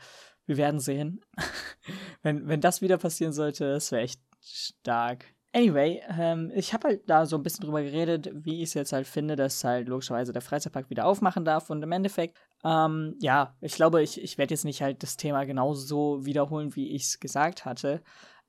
wir 0.45 0.57
werden 0.57 0.79
sehen. 0.79 1.21
wenn, 2.23 2.47
wenn 2.47 2.61
das 2.61 2.81
wieder 2.81 2.97
passieren 2.97 3.33
sollte, 3.33 3.71
das 3.71 3.91
wäre 3.91 4.03
echt 4.03 4.21
stark. 4.41 5.25
Anyway, 5.53 6.01
ähm, 6.17 6.49
ich 6.55 6.73
habe 6.73 6.87
halt 6.87 7.09
da 7.09 7.25
so 7.25 7.35
ein 7.35 7.43
bisschen 7.43 7.65
drüber 7.65 7.81
geredet, 7.81 8.29
wie 8.33 8.61
ich 8.61 8.69
es 8.69 8.73
jetzt 8.73 8.93
halt 8.93 9.05
finde, 9.05 9.35
dass 9.35 9.63
halt 9.63 9.89
logischerweise 9.89 10.31
der 10.31 10.41
Freizeitpark 10.41 10.89
wieder 10.89 11.05
aufmachen 11.05 11.43
darf. 11.43 11.69
Und 11.69 11.83
im 11.83 11.91
Endeffekt, 11.91 12.37
ähm, 12.63 13.15
ja, 13.19 13.55
ich 13.61 13.73
glaube, 13.73 14.01
ich, 14.03 14.21
ich 14.21 14.37
werde 14.37 14.53
jetzt 14.53 14.65
nicht 14.65 14.81
halt 14.81 15.03
das 15.03 15.17
Thema 15.17 15.45
genauso 15.45 16.25
wiederholen, 16.25 16.75
wie 16.75 16.91
ich 16.91 17.03
es 17.03 17.19
gesagt 17.19 17.65
hatte. 17.65 18.01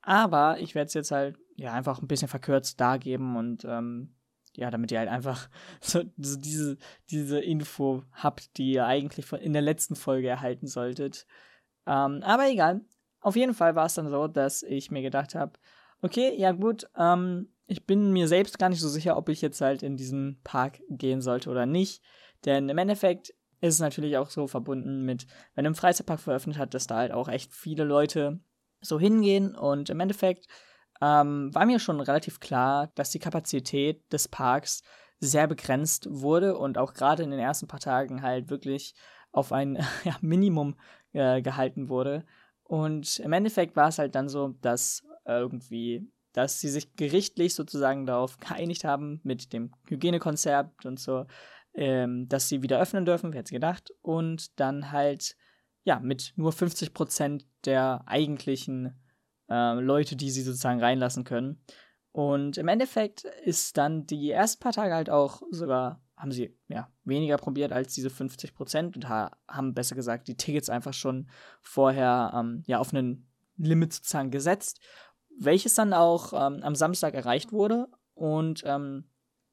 Aber 0.03 0.59
ich 0.59 0.75
werde 0.75 0.89
es 0.89 0.95
jetzt 0.95 1.11
halt, 1.11 1.39
ja, 1.57 1.73
einfach 1.73 2.01
ein 2.01 2.09
bisschen 2.09 2.29
verkürzt 2.29 2.81
dargeben 2.81 3.37
und, 3.37 3.65
ähm, 3.65 4.15
ja, 4.55 4.71
damit 4.71 4.93
ihr 4.93 4.99
halt 4.99 5.09
einfach 5.09 5.49
so, 5.81 6.03
so, 6.19 6.39
diese, 6.39 6.77
diese 7.11 7.41
Info 7.41 8.03
habt, 8.13 8.57
die 8.59 8.73
ihr 8.73 8.87
eigentlich 8.87 9.31
in 9.33 9.53
der 9.53 9.63
letzten 9.63 9.97
Folge 9.97 10.29
erhalten 10.29 10.67
solltet. 10.67 11.27
Ähm, 11.87 12.23
aber 12.23 12.49
egal. 12.49 12.83
Auf 13.21 13.37
jeden 13.37 13.55
Fall 13.55 13.77
war 13.77 13.87
es 13.87 13.95
dann 13.95 14.11
so, 14.11 14.27
dass 14.27 14.63
ich 14.65 14.91
mir 14.91 15.03
gedacht 15.03 15.37
habe, 15.37 15.53
okay, 16.03 16.35
ja 16.37 16.51
gut, 16.53 16.89
ähm, 16.99 17.53
ich 17.67 17.87
bin 17.87 18.13
mir 18.13 18.29
selbst 18.29 18.59
gar 18.59 18.69
nicht 18.69 18.81
so 18.81 18.89
sicher, 18.89 19.17
ob 19.17 19.29
ich 19.29 19.41
jetzt 19.41 19.61
halt 19.61 19.83
in 19.83 19.97
diesen 19.97 20.41
Park 20.43 20.81
gehen 20.89 21.21
sollte 21.23 21.49
oder 21.49 21.65
nicht. 21.65 22.03
Denn 22.45 22.69
im 22.69 22.79
Endeffekt 22.79 23.33
ist 23.63 23.75
es 23.75 23.81
natürlich 23.81 24.17
auch 24.17 24.29
so 24.29 24.49
verbunden 24.49 25.05
mit, 25.05 25.27
wenn 25.55 25.67
ein 25.67 25.77
Freizeitpark 25.77 26.21
veröffentlicht 26.21 26.61
hat, 26.61 26.75
dass 26.75 26.89
da 26.89 26.97
halt 26.97 27.13
auch 27.13 27.29
echt 27.29 27.55
viele 27.55 27.85
Leute 27.85 28.41
so 28.81 28.99
hingehen. 28.99 29.55
Und 29.55 29.89
im 29.89 30.01
Endeffekt 30.01 30.49
ähm, 31.01 31.55
war 31.55 31.65
mir 31.65 31.79
schon 31.79 32.01
relativ 32.01 32.41
klar, 32.41 32.91
dass 32.97 33.11
die 33.11 33.21
Kapazität 33.21 34.13
des 34.13 34.27
Parks 34.27 34.83
sehr 35.21 35.47
begrenzt 35.47 36.09
wurde 36.11 36.59
und 36.59 36.77
auch 36.77 36.93
gerade 36.93 37.23
in 37.23 37.31
den 37.31 37.39
ersten 37.39 37.69
paar 37.69 37.79
Tagen 37.79 38.23
halt 38.23 38.51
wirklich 38.51 38.95
auf 39.31 39.53
ein 39.53 39.79
ja, 40.05 40.17
Minimum 40.21 40.77
äh, 41.13 41.41
gehalten 41.41 41.89
wurde. 41.89 42.27
Und 42.65 43.21
im 43.21 43.33
Endeffekt 43.33 43.77
war 43.77 43.89
es 43.89 43.99
halt 43.99 44.17
dann 44.17 44.29
so, 44.29 44.57
dass 44.61 45.05
irgendwie, 45.25 46.11
dass 46.33 46.59
sie 46.59 46.69
sich 46.69 46.97
gerichtlich 46.97 47.55
sozusagen 47.55 48.07
darauf 48.07 48.39
geeinigt 48.41 48.83
haben 48.83 49.21
mit 49.23 49.53
dem 49.53 49.71
Hygienekonzept 49.87 50.85
und 50.85 50.99
so, 50.99 51.27
ähm, 51.75 52.29
dass 52.29 52.49
sie 52.49 52.63
wieder 52.63 52.81
öffnen 52.81 53.05
dürfen, 53.05 53.33
wer 53.33 53.41
hätte 53.41 53.53
gedacht, 53.53 53.93
und 54.03 54.59
dann 54.61 54.93
halt, 54.93 55.37
ja, 55.85 56.01
mit 56.01 56.33
nur 56.37 56.53
50 56.53 56.95
Prozent 56.95 57.47
der 57.65 58.03
eigentlichen 58.07 59.01
äh, 59.49 59.75
Leute, 59.81 60.17
die 60.17 60.31
sie 60.31 60.43
sozusagen 60.43 60.81
reinlassen 60.81 61.25
können. 61.25 61.63
Und 62.13 62.59
im 62.59 62.69
Endeffekt 62.69 63.25
ist 63.25 63.79
dann 63.79 64.07
die 64.07 64.31
ersten 64.31 64.61
paar 64.61 64.73
Tage 64.73 64.95
halt 64.95 65.09
auch 65.09 65.43
sogar, 65.51 66.03
haben 66.17 66.31
sie 66.31 66.55
ja 66.69 66.89
weniger 67.05 67.37
probiert 67.39 67.73
als 67.73 67.95
diese 67.95 68.11
50 68.11 68.55
Prozent 68.55 68.97
und 68.97 69.09
ha 69.09 69.31
haben 69.49 69.75
besser 69.75 69.97
gesagt 69.97 70.29
die 70.29 70.37
Tickets 70.37 70.69
einfach 70.69 70.93
schon 70.93 71.29
vorher 71.63 72.33
ähm, 72.35 72.63
ja 72.67 72.79
auf 72.79 72.93
einen 72.93 73.29
Limit 73.57 73.95
sozusagen 73.95 74.31
gesetzt 74.31 74.81
welches 75.39 75.75
dann 75.75 75.93
auch 75.93 76.33
ähm, 76.33 76.63
am 76.63 76.75
Samstag 76.75 77.15
erreicht 77.15 77.53
wurde. 77.53 77.89
Und 78.15 78.63
ähm, 78.67 79.05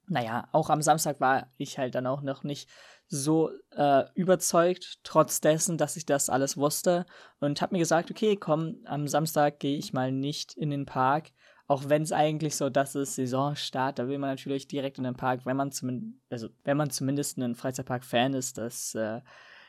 naja, 0.10 0.48
auch 0.52 0.70
am 0.70 0.82
Samstag 0.82 1.20
war 1.20 1.52
ich 1.58 1.78
halt 1.78 1.96
dann 1.96 2.08
auch 2.08 2.22
noch 2.22 2.44
nicht 2.44 2.70
so 3.08 3.52
äh, 3.72 4.04
überzeugt, 4.14 5.00
trotz 5.04 5.42
dessen, 5.42 5.78
dass 5.78 5.96
ich 5.96 6.06
das 6.06 6.30
alles 6.30 6.58
wusste 6.58 7.06
und 7.40 7.62
habe 7.62 7.74
mir 7.74 7.80
gesagt, 7.80 8.12
okay, 8.12 8.36
komm, 8.36 8.78
am 8.86 9.08
Samstag 9.08 9.60
gehe 9.60 9.78
ich 9.78 9.94
mal 9.94 10.12
nicht 10.12 10.54
in 10.54 10.70
den 10.70 10.86
Park, 10.86 11.32
auch 11.68 11.88
wenn 11.88 12.02
es 12.02 12.12
eigentlich 12.12 12.56
so, 12.56 12.70
dass 12.70 12.96
es 12.96 13.16
Saisonstart, 13.16 14.00
da 14.00 14.08
will 14.08 14.18
man 14.18 14.30
natürlich 14.30 14.68
direkt 14.68 14.98
in 14.98 15.04
den 15.04 15.16
Park, 15.16 15.46
wenn 15.46 15.58
man 15.58 15.72
zumindest, 15.72 16.20
also 16.30 16.50
wenn 16.64 16.78
man 16.78 16.90
zumindest 16.90 17.38
ein 17.38 17.56
Freizeitpark-Fan 17.56 18.34
ist, 18.34 18.58
das 18.58 18.96
äh, 18.96 19.22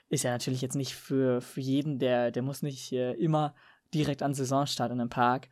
ist 0.08 0.24
ja 0.24 0.30
natürlich 0.32 0.60
jetzt 0.60 0.76
nicht 0.76 0.94
für, 0.94 1.40
für 1.40 1.60
jeden, 1.60 1.98
der, 1.98 2.30
der 2.30 2.42
muss 2.42 2.62
nicht 2.62 2.92
äh, 2.92 3.12
immer 3.12 3.54
direkt 3.94 4.22
an 4.22 4.34
Saisonstart 4.34 4.92
in 4.92 4.98
den 4.98 5.08
Park. 5.08 5.48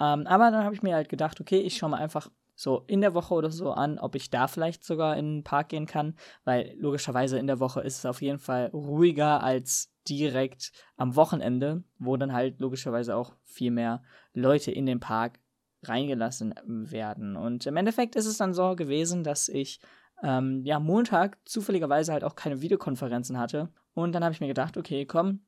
Ähm, 0.00 0.26
aber 0.26 0.50
dann 0.50 0.64
habe 0.64 0.74
ich 0.74 0.82
mir 0.82 0.94
halt 0.94 1.08
gedacht, 1.08 1.40
okay, 1.40 1.60
ich 1.60 1.76
schaue 1.76 1.90
mal 1.90 1.98
einfach 1.98 2.30
so 2.56 2.82
in 2.86 3.02
der 3.02 3.14
Woche 3.14 3.34
oder 3.34 3.50
so 3.50 3.70
an, 3.70 3.98
ob 3.98 4.14
ich 4.16 4.30
da 4.30 4.48
vielleicht 4.48 4.82
sogar 4.82 5.16
in 5.16 5.36
den 5.36 5.44
Park 5.44 5.68
gehen 5.68 5.86
kann, 5.86 6.16
weil 6.44 6.74
logischerweise 6.78 7.38
in 7.38 7.46
der 7.46 7.60
Woche 7.60 7.82
ist 7.82 7.98
es 7.98 8.06
auf 8.06 8.22
jeden 8.22 8.38
Fall 8.38 8.70
ruhiger 8.72 9.42
als 9.42 9.92
direkt 10.08 10.72
am 10.96 11.16
Wochenende, 11.16 11.84
wo 11.98 12.16
dann 12.16 12.32
halt 12.32 12.60
logischerweise 12.60 13.14
auch 13.14 13.34
viel 13.44 13.70
mehr 13.70 14.02
Leute 14.32 14.72
in 14.72 14.86
den 14.86 15.00
Park 15.00 15.38
reingelassen 15.82 16.54
werden. 16.64 17.36
Und 17.36 17.66
im 17.66 17.76
Endeffekt 17.76 18.16
ist 18.16 18.26
es 18.26 18.38
dann 18.38 18.54
so 18.54 18.74
gewesen, 18.74 19.22
dass 19.22 19.48
ich 19.48 19.80
ähm, 20.22 20.62
ja 20.64 20.80
Montag 20.80 21.38
zufälligerweise 21.44 22.12
halt 22.12 22.24
auch 22.24 22.36
keine 22.36 22.62
Videokonferenzen 22.62 23.38
hatte. 23.38 23.68
Und 23.92 24.12
dann 24.12 24.24
habe 24.24 24.32
ich 24.32 24.40
mir 24.40 24.48
gedacht, 24.48 24.78
okay, 24.78 25.04
komm, 25.04 25.40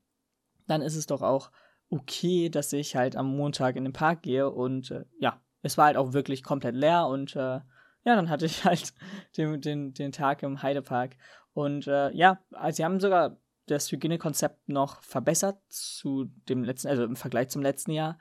dann 0.67 0.83
ist 0.83 0.97
es 0.97 1.07
doch 1.07 1.23
auch 1.23 1.51
okay, 1.91 2.51
dass 2.51 2.73
ich 2.75 2.97
halt 2.97 3.17
am 3.17 3.35
Montag 3.35 3.77
in 3.77 3.85
den 3.85 3.93
Park 3.95 4.23
gehe 4.23 4.51
und 4.51 4.91
äh, 4.91 5.05
ja, 5.19 5.41
es 5.63 5.79
war 5.79 5.87
halt 5.87 5.97
auch 5.97 6.13
wirklich 6.13 6.43
komplett 6.43 6.75
leer 6.75 7.07
und 7.07 7.37
äh, 7.37 7.61
ja, 8.05 8.17
dann 8.17 8.31
hatte 8.31 8.47
ich 8.47 8.65
halt 8.65 8.93
den, 9.37 9.61
den, 9.61 9.95
den 9.95 10.13
Tag 10.13 10.43
im 10.43 10.63
Heidepark. 10.63 11.17
Und 11.53 11.87
äh, 11.87 12.11
ja, 12.13 12.39
also 12.53 12.77
sie 12.77 12.85
haben 12.85 13.01
sogar 13.01 13.39
das 13.67 13.91
Hygienekonzept 13.91 14.69
noch 14.69 15.03
verbessert 15.03 15.59
zu 15.69 16.27
dem 16.49 16.65
letzten, 16.65 16.89
also 16.89 17.05
im 17.05 17.17
Vergleich 17.17 17.49
zum 17.49 17.63
letzten 17.63 17.93
Jahr. 17.93 18.19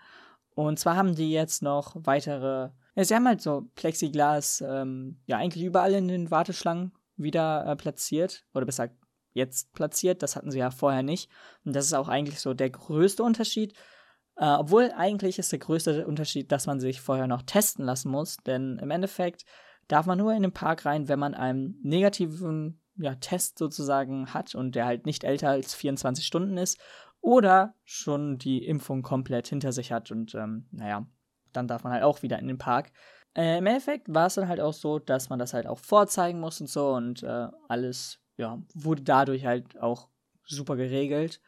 Und 0.55 0.79
zwar 0.79 0.95
haben 0.95 1.15
die 1.15 1.31
jetzt 1.31 1.61
noch 1.61 1.95
weitere, 1.99 2.71
ja, 2.95 3.03
sie 3.03 3.15
haben 3.15 3.27
halt 3.27 3.41
so 3.41 3.69
Plexiglas, 3.75 4.63
ähm, 4.67 5.21
ja, 5.25 5.37
eigentlich 5.37 5.63
überall 5.63 5.93
in 5.93 6.07
den 6.07 6.31
Warteschlangen 6.31 6.93
wieder 7.15 7.65
äh, 7.65 7.75
platziert. 7.75 8.43
Oder 8.53 8.65
besser 8.65 8.89
jetzt 9.33 9.71
platziert. 9.73 10.23
Das 10.23 10.35
hatten 10.35 10.51
sie 10.51 10.59
ja 10.59 10.71
vorher 10.71 11.03
nicht. 11.03 11.29
Und 11.63 11.75
das 11.75 11.85
ist 11.85 11.93
auch 11.93 12.09
eigentlich 12.09 12.39
so 12.39 12.53
der 12.53 12.71
größte 12.71 13.23
Unterschied. 13.23 13.73
Äh, 14.37 14.45
obwohl 14.45 14.91
eigentlich 14.95 15.39
ist 15.39 15.51
der 15.51 15.59
größte 15.59 16.05
Unterschied, 16.05 16.51
dass 16.51 16.67
man 16.67 16.79
sich 16.79 17.01
vorher 17.01 17.27
noch 17.27 17.41
testen 17.41 17.85
lassen 17.85 18.09
muss, 18.09 18.37
denn 18.37 18.77
im 18.79 18.91
Endeffekt 18.91 19.45
darf 19.87 20.05
man 20.05 20.17
nur 20.17 20.33
in 20.33 20.43
den 20.43 20.51
Park 20.51 20.85
rein, 20.85 21.07
wenn 21.07 21.19
man 21.19 21.33
einen 21.33 21.79
negativen 21.81 22.81
ja, 22.97 23.15
Test 23.15 23.57
sozusagen 23.57 24.33
hat 24.33 24.53
und 24.55 24.75
der 24.75 24.85
halt 24.85 25.05
nicht 25.05 25.23
älter 25.23 25.49
als 25.49 25.73
24 25.73 26.25
Stunden 26.25 26.57
ist 26.57 26.79
oder 27.21 27.75
schon 27.83 28.37
die 28.37 28.65
Impfung 28.65 29.01
komplett 29.01 29.47
hinter 29.47 29.71
sich 29.71 29.91
hat 29.91 30.11
und 30.11 30.35
ähm, 30.35 30.67
naja, 30.71 31.07
dann 31.53 31.67
darf 31.67 31.83
man 31.83 31.93
halt 31.93 32.03
auch 32.03 32.21
wieder 32.21 32.37
in 32.39 32.47
den 32.47 32.57
Park. 32.57 32.91
Äh, 33.35 33.57
Im 33.57 33.65
Endeffekt 33.65 34.13
war 34.13 34.27
es 34.27 34.35
dann 34.35 34.47
halt 34.47 34.59
auch 34.59 34.73
so, 34.73 34.99
dass 34.99 35.29
man 35.29 35.39
das 35.39 35.53
halt 35.53 35.67
auch 35.67 35.79
vorzeigen 35.79 36.39
muss 36.39 36.61
und 36.61 36.67
so 36.67 36.89
und 36.93 37.23
äh, 37.23 37.47
alles, 37.67 38.19
ja, 38.37 38.61
wurde 38.73 39.03
dadurch 39.03 39.45
halt 39.45 39.79
auch 39.79 40.09
super 40.43 40.75
geregelt. 40.75 41.41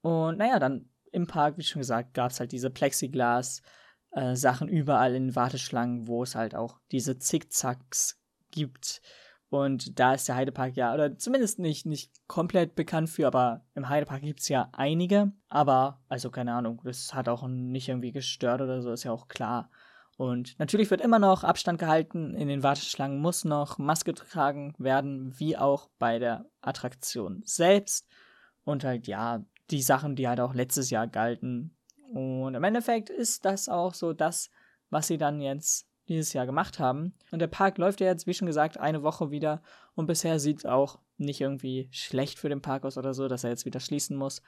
Und 0.00 0.38
naja, 0.38 0.58
dann 0.58 0.88
im 1.12 1.26
Park, 1.26 1.58
wie 1.58 1.62
schon 1.62 1.80
gesagt, 1.80 2.14
gab 2.14 2.30
es 2.30 2.40
halt 2.40 2.52
diese 2.52 2.70
Plexiglas-Sachen 2.70 4.68
äh, 4.68 4.72
überall 4.72 5.14
in 5.14 5.34
Warteschlangen, 5.36 6.06
wo 6.06 6.22
es 6.22 6.34
halt 6.34 6.54
auch 6.54 6.78
diese 6.90 7.18
Zickzacks 7.18 8.20
gibt. 8.50 9.00
Und 9.50 9.98
da 9.98 10.14
ist 10.14 10.28
der 10.28 10.36
Heidepark 10.36 10.76
ja, 10.76 10.92
oder 10.92 11.16
zumindest 11.16 11.58
nicht, 11.58 11.86
nicht 11.86 12.12
komplett 12.26 12.74
bekannt 12.74 13.08
für, 13.08 13.26
aber 13.26 13.64
im 13.74 13.88
Heidepark 13.88 14.20
gibt 14.20 14.40
es 14.40 14.48
ja 14.48 14.68
einige. 14.72 15.32
Aber, 15.48 16.02
also 16.08 16.30
keine 16.30 16.52
Ahnung, 16.52 16.80
das 16.84 17.14
hat 17.14 17.28
auch 17.28 17.46
nicht 17.48 17.88
irgendwie 17.88 18.12
gestört 18.12 18.60
oder 18.60 18.82
so, 18.82 18.92
ist 18.92 19.04
ja 19.04 19.12
auch 19.12 19.28
klar. 19.28 19.70
Und 20.18 20.58
natürlich 20.58 20.90
wird 20.90 21.00
immer 21.00 21.20
noch 21.20 21.44
Abstand 21.44 21.78
gehalten. 21.78 22.34
In 22.34 22.48
den 22.48 22.64
Warteschlangen 22.64 23.20
muss 23.20 23.44
noch 23.44 23.78
Maske 23.78 24.12
getragen 24.12 24.74
werden, 24.76 25.32
wie 25.38 25.56
auch 25.56 25.88
bei 25.98 26.18
der 26.18 26.44
Attraktion 26.60 27.40
selbst. 27.44 28.08
Und 28.64 28.84
halt, 28.84 29.06
ja, 29.06 29.44
die 29.70 29.82
Sachen, 29.82 30.16
die 30.16 30.28
halt 30.28 30.40
auch 30.40 30.54
letztes 30.54 30.90
Jahr 30.90 31.06
galten. 31.06 31.76
Und 32.12 32.54
im 32.54 32.64
Endeffekt 32.64 33.10
ist 33.10 33.44
das 33.44 33.68
auch 33.68 33.94
so 33.94 34.12
das, 34.12 34.50
was 34.90 35.08
sie 35.08 35.18
dann 35.18 35.40
jetzt 35.40 35.86
dieses 36.08 36.32
Jahr 36.32 36.46
gemacht 36.46 36.78
haben. 36.78 37.14
Und 37.30 37.40
der 37.40 37.48
Park 37.48 37.78
läuft 37.78 38.00
ja 38.00 38.06
jetzt, 38.06 38.26
wie 38.26 38.34
schon 38.34 38.46
gesagt, 38.46 38.78
eine 38.78 39.02
Woche 39.02 39.30
wieder. 39.30 39.62
Und 39.94 40.06
bisher 40.06 40.40
sieht 40.40 40.58
es 40.58 40.66
auch 40.66 40.98
nicht 41.18 41.40
irgendwie 41.40 41.88
schlecht 41.90 42.38
für 42.38 42.48
den 42.48 42.62
Park 42.62 42.84
aus 42.84 42.96
oder 42.96 43.12
so, 43.12 43.28
dass 43.28 43.44
er 43.44 43.50
jetzt 43.50 43.66
wieder 43.66 43.80
schließen 43.80 44.16
muss. 44.16 44.42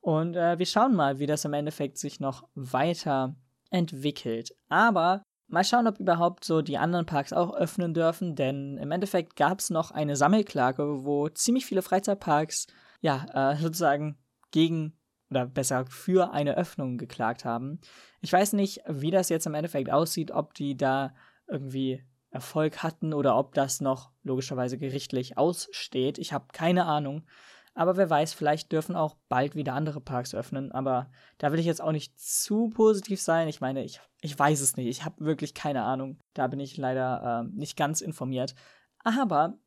Und 0.00 0.36
äh, 0.36 0.58
wir 0.58 0.66
schauen 0.66 0.94
mal, 0.94 1.18
wie 1.18 1.26
das 1.26 1.44
im 1.44 1.52
Endeffekt 1.52 1.98
sich 1.98 2.20
noch 2.20 2.48
weiter 2.54 3.34
entwickelt. 3.70 4.54
Aber 4.68 5.22
mal 5.48 5.64
schauen, 5.64 5.86
ob 5.86 5.98
überhaupt 5.98 6.44
so 6.44 6.62
die 6.62 6.78
anderen 6.78 7.06
Parks 7.06 7.32
auch 7.32 7.54
öffnen 7.54 7.92
dürfen, 7.92 8.36
denn 8.36 8.78
im 8.78 8.92
Endeffekt 8.92 9.36
gab 9.36 9.58
es 9.58 9.70
noch 9.70 9.90
eine 9.90 10.16
Sammelklage, 10.16 11.04
wo 11.04 11.28
ziemlich 11.28 11.66
viele 11.66 11.82
Freizeitparks 11.82 12.66
ja 13.00 13.52
äh, 13.52 13.56
sozusagen 13.56 14.18
gegen 14.50 14.96
oder 15.30 15.46
besser 15.46 15.86
für 15.86 16.32
eine 16.32 16.56
Öffnung 16.56 16.98
geklagt 16.98 17.44
haben. 17.44 17.80
Ich 18.20 18.32
weiß 18.32 18.52
nicht, 18.54 18.80
wie 18.88 19.10
das 19.10 19.28
jetzt 19.28 19.46
im 19.46 19.54
Endeffekt 19.54 19.90
aussieht, 19.90 20.32
ob 20.32 20.54
die 20.54 20.76
da 20.76 21.14
irgendwie 21.46 22.04
Erfolg 22.30 22.82
hatten 22.82 23.12
oder 23.12 23.36
ob 23.36 23.54
das 23.54 23.80
noch 23.80 24.10
logischerweise 24.22 24.78
gerichtlich 24.78 25.38
aussteht. 25.38 26.18
Ich 26.18 26.32
habe 26.32 26.46
keine 26.52 26.86
Ahnung. 26.86 27.26
Aber 27.74 27.96
wer 27.96 28.10
weiß, 28.10 28.34
vielleicht 28.34 28.72
dürfen 28.72 28.96
auch 28.96 29.16
bald 29.28 29.54
wieder 29.54 29.74
andere 29.74 30.00
Parks 30.00 30.34
öffnen. 30.34 30.72
Aber 30.72 31.10
da 31.38 31.52
will 31.52 31.60
ich 31.60 31.66
jetzt 31.66 31.80
auch 31.80 31.92
nicht 31.92 32.18
zu 32.18 32.68
positiv 32.68 33.20
sein. 33.20 33.48
Ich 33.48 33.60
meine, 33.60 33.84
ich, 33.84 34.00
ich 34.20 34.36
weiß 34.36 34.60
es 34.60 34.76
nicht. 34.76 34.88
Ich 34.88 35.04
habe 35.04 35.24
wirklich 35.24 35.54
keine 35.54 35.82
Ahnung. 35.84 36.18
Da 36.34 36.48
bin 36.48 36.60
ich 36.60 36.76
leider 36.76 37.44
äh, 37.44 37.56
nicht 37.56 37.76
ganz 37.76 38.00
informiert. 38.00 38.54
Aber 39.02 39.58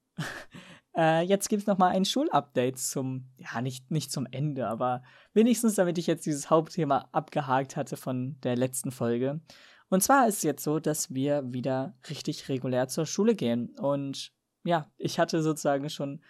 äh, 0.95 1.21
jetzt 1.21 1.49
gibt 1.49 1.61
es 1.61 1.67
nochmal 1.67 1.91
ein 1.91 2.05
Schulupdate 2.05 2.77
zum, 2.77 3.29
ja, 3.37 3.61
nicht, 3.61 3.89
nicht 3.91 4.11
zum 4.11 4.27
Ende, 4.29 4.67
aber 4.67 5.03
wenigstens, 5.33 5.75
damit 5.75 5.97
ich 5.97 6.07
jetzt 6.07 6.25
dieses 6.25 6.49
Hauptthema 6.49 7.09
abgehakt 7.11 7.75
hatte 7.75 7.97
von 7.97 8.37
der 8.43 8.55
letzten 8.55 8.91
Folge. 8.91 9.41
Und 9.89 10.01
zwar 10.01 10.27
ist 10.27 10.37
es 10.37 10.43
jetzt 10.43 10.63
so, 10.63 10.79
dass 10.79 11.13
wir 11.13 11.43
wieder 11.53 11.95
richtig 12.09 12.49
regulär 12.49 12.87
zur 12.87 13.05
Schule 13.05 13.35
gehen. 13.35 13.75
Und 13.77 14.31
ja, 14.63 14.89
ich 14.97 15.19
hatte 15.19 15.41
sozusagen 15.43 15.89
schon 15.89 16.21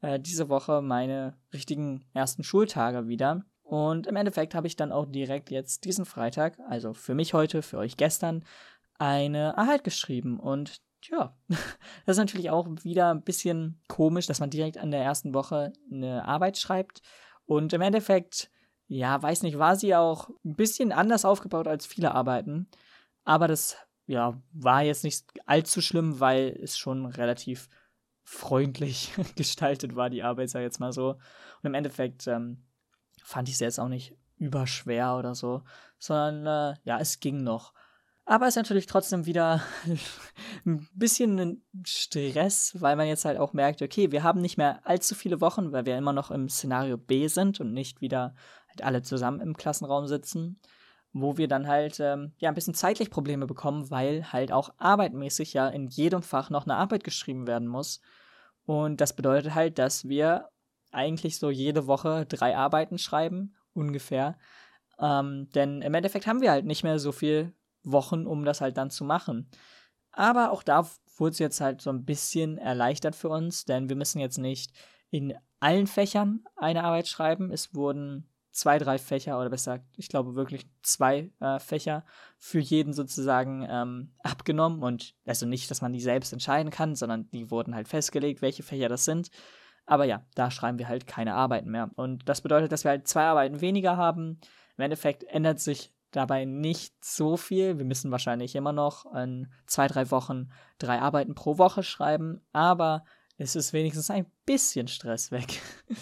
äh, 0.00 0.18
diese 0.18 0.48
Woche 0.48 0.80
meine 0.80 1.36
richtigen 1.52 2.04
ersten 2.14 2.44
Schultage 2.44 3.08
wieder. 3.08 3.44
Und 3.62 4.06
im 4.06 4.16
Endeffekt 4.16 4.54
habe 4.54 4.66
ich 4.66 4.76
dann 4.76 4.90
auch 4.90 5.06
direkt 5.06 5.50
jetzt 5.50 5.84
diesen 5.84 6.04
Freitag, 6.04 6.58
also 6.68 6.92
für 6.92 7.14
mich 7.14 7.34
heute, 7.34 7.62
für 7.62 7.78
euch 7.78 7.96
gestern, 7.96 8.44
eine 8.98 9.54
Erhalt 9.56 9.84
geschrieben. 9.84 10.40
Und 10.40 10.80
Tja, 11.00 11.34
das 11.48 11.58
ist 12.06 12.18
natürlich 12.18 12.50
auch 12.50 12.68
wieder 12.82 13.10
ein 13.10 13.22
bisschen 13.22 13.80
komisch, 13.88 14.26
dass 14.26 14.40
man 14.40 14.50
direkt 14.50 14.78
an 14.78 14.90
der 14.90 15.02
ersten 15.02 15.34
Woche 15.34 15.72
eine 15.90 16.24
Arbeit 16.26 16.58
schreibt. 16.58 17.02
Und 17.46 17.72
im 17.72 17.80
Endeffekt, 17.80 18.50
ja, 18.86 19.20
weiß 19.20 19.42
nicht, 19.42 19.58
war 19.58 19.76
sie 19.76 19.94
auch 19.94 20.30
ein 20.44 20.56
bisschen 20.56 20.92
anders 20.92 21.24
aufgebaut 21.24 21.66
als 21.66 21.86
viele 21.86 22.14
Arbeiten. 22.14 22.68
Aber 23.24 23.48
das, 23.48 23.76
ja, 24.06 24.40
war 24.52 24.82
jetzt 24.82 25.04
nicht 25.04 25.26
allzu 25.46 25.80
schlimm, 25.80 26.20
weil 26.20 26.58
es 26.62 26.76
schon 26.78 27.06
relativ 27.06 27.68
freundlich 28.24 29.12
gestaltet 29.36 29.96
war, 29.96 30.10
die 30.10 30.22
Arbeit, 30.22 30.50
sag 30.50 30.60
ich 30.60 30.64
jetzt 30.64 30.80
mal 30.80 30.92
so. 30.92 31.10
Und 31.10 31.64
im 31.64 31.74
Endeffekt 31.74 32.26
ähm, 32.26 32.62
fand 33.22 33.48
ich 33.48 33.58
sie 33.58 33.64
jetzt 33.64 33.80
auch 33.80 33.88
nicht 33.88 34.16
überschwer 34.36 35.16
oder 35.16 35.34
so, 35.34 35.62
sondern 35.98 36.74
äh, 36.74 36.76
ja, 36.84 36.98
es 36.98 37.20
ging 37.20 37.42
noch. 37.42 37.74
Aber 38.24 38.46
es 38.46 38.52
ist 38.52 38.56
natürlich 38.56 38.86
trotzdem 38.86 39.26
wieder 39.26 39.62
ein 40.66 40.88
bisschen 40.94 41.64
Stress, 41.84 42.76
weil 42.78 42.96
man 42.96 43.08
jetzt 43.08 43.24
halt 43.24 43.38
auch 43.38 43.52
merkt, 43.52 43.82
okay, 43.82 44.12
wir 44.12 44.22
haben 44.22 44.40
nicht 44.40 44.56
mehr 44.56 44.86
allzu 44.86 45.14
viele 45.14 45.40
Wochen, 45.40 45.72
weil 45.72 45.86
wir 45.86 45.98
immer 45.98 46.12
noch 46.12 46.30
im 46.30 46.48
Szenario 46.48 46.96
B 46.96 47.26
sind 47.26 47.60
und 47.60 47.72
nicht 47.72 48.00
wieder 48.00 48.34
halt 48.68 48.82
alle 48.82 49.02
zusammen 49.02 49.40
im 49.40 49.56
Klassenraum 49.56 50.06
sitzen, 50.06 50.60
wo 51.12 51.38
wir 51.38 51.48
dann 51.48 51.66
halt 51.66 51.98
ähm, 51.98 52.32
ja 52.38 52.48
ein 52.48 52.54
bisschen 52.54 52.74
zeitlich 52.74 53.10
Probleme 53.10 53.46
bekommen, 53.46 53.90
weil 53.90 54.32
halt 54.32 54.52
auch 54.52 54.70
arbeitmäßig 54.78 55.52
ja 55.54 55.68
in 55.68 55.88
jedem 55.88 56.22
Fach 56.22 56.50
noch 56.50 56.66
eine 56.66 56.76
Arbeit 56.76 57.02
geschrieben 57.02 57.46
werden 57.46 57.66
muss. 57.66 58.00
Und 58.64 59.00
das 59.00 59.16
bedeutet 59.16 59.54
halt, 59.54 59.78
dass 59.78 60.08
wir 60.08 60.50
eigentlich 60.92 61.38
so 61.38 61.50
jede 61.50 61.86
Woche 61.86 62.26
drei 62.26 62.56
Arbeiten 62.56 62.98
schreiben, 62.98 63.56
ungefähr. 63.72 64.38
Ähm, 65.00 65.48
denn 65.54 65.82
im 65.82 65.94
Endeffekt 65.94 66.26
haben 66.26 66.40
wir 66.40 66.50
halt 66.50 66.66
nicht 66.66 66.84
mehr 66.84 66.98
so 66.98 67.10
viel 67.12 67.54
Wochen, 67.82 68.26
um 68.26 68.44
das 68.44 68.60
halt 68.60 68.76
dann 68.76 68.90
zu 68.90 69.04
machen. 69.04 69.48
Aber 70.12 70.50
auch 70.52 70.62
da 70.62 70.88
wurde 71.16 71.32
es 71.32 71.38
jetzt 71.38 71.60
halt 71.60 71.80
so 71.80 71.90
ein 71.90 72.04
bisschen 72.04 72.58
erleichtert 72.58 73.14
für 73.14 73.28
uns, 73.28 73.64
denn 73.64 73.88
wir 73.88 73.96
müssen 73.96 74.20
jetzt 74.20 74.38
nicht 74.38 74.72
in 75.10 75.34
allen 75.60 75.86
Fächern 75.86 76.44
eine 76.56 76.84
Arbeit 76.84 77.08
schreiben. 77.08 77.52
Es 77.52 77.74
wurden 77.74 78.28
zwei, 78.52 78.78
drei 78.78 78.98
Fächer 78.98 79.38
oder 79.38 79.50
besser 79.50 79.78
gesagt, 79.78 79.94
ich 79.96 80.08
glaube 80.08 80.34
wirklich 80.34 80.66
zwei 80.82 81.30
äh, 81.40 81.58
Fächer 81.58 82.04
für 82.38 82.58
jeden 82.58 82.92
sozusagen 82.92 83.66
ähm, 83.68 84.12
abgenommen 84.20 84.82
und 84.82 85.14
also 85.24 85.46
nicht, 85.46 85.70
dass 85.70 85.82
man 85.82 85.92
die 85.92 86.00
selbst 86.00 86.32
entscheiden 86.32 86.70
kann, 86.70 86.96
sondern 86.96 87.30
die 87.30 87.50
wurden 87.50 87.74
halt 87.74 87.88
festgelegt, 87.88 88.42
welche 88.42 88.62
Fächer 88.62 88.88
das 88.88 89.04
sind. 89.04 89.30
Aber 89.86 90.04
ja, 90.04 90.24
da 90.34 90.50
schreiben 90.50 90.78
wir 90.78 90.88
halt 90.88 91.06
keine 91.06 91.34
Arbeiten 91.34 91.70
mehr. 91.70 91.90
Und 91.96 92.28
das 92.28 92.42
bedeutet, 92.42 92.70
dass 92.72 92.84
wir 92.84 92.90
halt 92.90 93.08
zwei 93.08 93.24
Arbeiten 93.24 93.60
weniger 93.60 93.96
haben. 93.96 94.40
Im 94.76 94.84
Endeffekt 94.84 95.24
ändert 95.24 95.60
sich 95.60 95.92
dabei 96.10 96.44
nicht 96.44 97.04
so 97.04 97.36
viel. 97.36 97.78
Wir 97.78 97.84
müssen 97.84 98.10
wahrscheinlich 98.10 98.54
immer 98.54 98.72
noch 98.72 99.12
in 99.14 99.48
zwei, 99.66 99.86
drei 99.86 100.10
Wochen 100.10 100.50
drei 100.78 101.00
Arbeiten 101.00 101.34
pro 101.34 101.58
Woche 101.58 101.82
schreiben, 101.82 102.40
aber 102.52 103.04
es 103.36 103.56
ist 103.56 103.72
wenigstens 103.72 104.10
ein 104.10 104.26
bisschen 104.46 104.88
Stress 104.88 105.30
weg. 105.30 105.60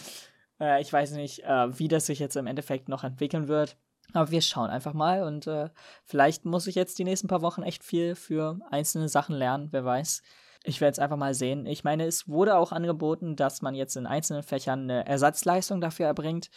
Äh, 0.61 0.81
ich 0.81 0.93
weiß 0.93 1.12
nicht, 1.12 1.45
äh, 1.45 1.79
wie 1.79 1.87
das 1.87 2.07
sich 2.07 2.19
jetzt 2.19 2.35
im 2.35 2.49
Endeffekt 2.49 2.88
noch 2.88 3.05
entwickeln 3.05 3.47
wird. 3.47 3.77
Aber 4.12 4.31
wir 4.31 4.41
schauen 4.41 4.71
einfach 4.71 4.95
mal 4.95 5.23
und 5.23 5.47
äh, 5.47 5.69
vielleicht 6.05 6.45
muss 6.45 6.67
ich 6.67 6.75
jetzt 6.75 6.99
die 6.99 7.05
nächsten 7.05 7.29
paar 7.29 7.43
Wochen 7.43 7.62
echt 7.62 7.85
viel 7.85 8.15
für 8.15 8.59
einzelne 8.71 9.09
Sachen 9.09 9.37
lernen, 9.37 9.69
wer 9.71 9.85
weiß. 9.85 10.23
Ich 10.65 10.81
werde 10.81 10.93
es 10.93 10.99
einfach 10.99 11.17
mal 11.17 11.35
sehen. 11.35 11.67
Ich 11.67 11.85
meine, 11.85 12.07
es 12.07 12.27
wurde 12.27 12.57
auch 12.57 12.73
angeboten, 12.73 13.37
dass 13.37 13.62
man 13.62 13.75
jetzt 13.75 13.97
in 13.97 14.07
einzelnen 14.07 14.43
Fächern 14.43 14.83
eine 14.83 15.07
Ersatzleistung 15.07 15.81
dafür 15.81 16.07
erbringt, 16.07 16.50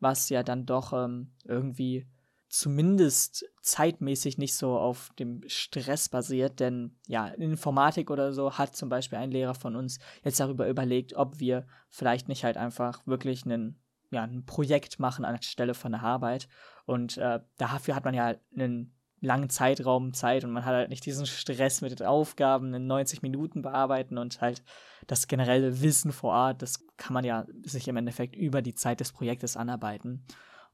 was 0.00 0.28
ja 0.28 0.42
dann 0.42 0.66
doch 0.66 0.92
ähm, 0.92 1.32
irgendwie 1.44 2.06
zumindest 2.48 3.44
zeitmäßig 3.60 4.38
nicht 4.38 4.54
so 4.54 4.78
auf 4.78 5.10
dem 5.18 5.42
Stress 5.46 6.08
basiert, 6.08 6.60
denn 6.60 6.96
ja, 7.06 7.28
in 7.28 7.50
Informatik 7.50 8.10
oder 8.10 8.32
so 8.32 8.52
hat 8.52 8.76
zum 8.76 8.88
Beispiel 8.88 9.18
ein 9.18 9.30
Lehrer 9.30 9.54
von 9.54 9.76
uns 9.76 9.98
jetzt 10.22 10.40
darüber 10.40 10.68
überlegt, 10.68 11.14
ob 11.14 11.40
wir 11.40 11.66
vielleicht 11.88 12.28
nicht 12.28 12.44
halt 12.44 12.56
einfach 12.56 13.06
wirklich 13.06 13.44
einen, 13.44 13.80
ja, 14.10 14.22
ein 14.22 14.44
Projekt 14.44 15.00
machen 15.00 15.24
anstelle 15.24 15.74
von 15.74 15.94
einer 15.94 16.04
Arbeit. 16.04 16.48
Und 16.84 17.18
äh, 17.18 17.40
dafür 17.58 17.96
hat 17.96 18.04
man 18.04 18.14
ja 18.14 18.34
einen 18.54 18.94
langen 19.20 19.50
Zeitraum 19.50 20.12
Zeit 20.12 20.44
und 20.44 20.52
man 20.52 20.64
hat 20.64 20.74
halt 20.74 20.90
nicht 20.90 21.04
diesen 21.04 21.26
Stress 21.26 21.80
mit 21.80 21.98
den 21.98 22.06
Aufgaben 22.06 22.74
in 22.74 22.86
90 22.86 23.22
Minuten 23.22 23.62
bearbeiten 23.62 24.18
und 24.18 24.40
halt 24.40 24.62
das 25.06 25.26
generelle 25.26 25.80
Wissen 25.80 26.12
vor 26.12 26.32
Ort, 26.32 26.62
das 26.62 26.84
kann 26.96 27.14
man 27.14 27.24
ja 27.24 27.46
sich 27.64 27.88
im 27.88 27.96
Endeffekt 27.96 28.36
über 28.36 28.62
die 28.62 28.74
Zeit 28.74 29.00
des 29.00 29.12
Projektes 29.12 29.56
anarbeiten. 29.56 30.24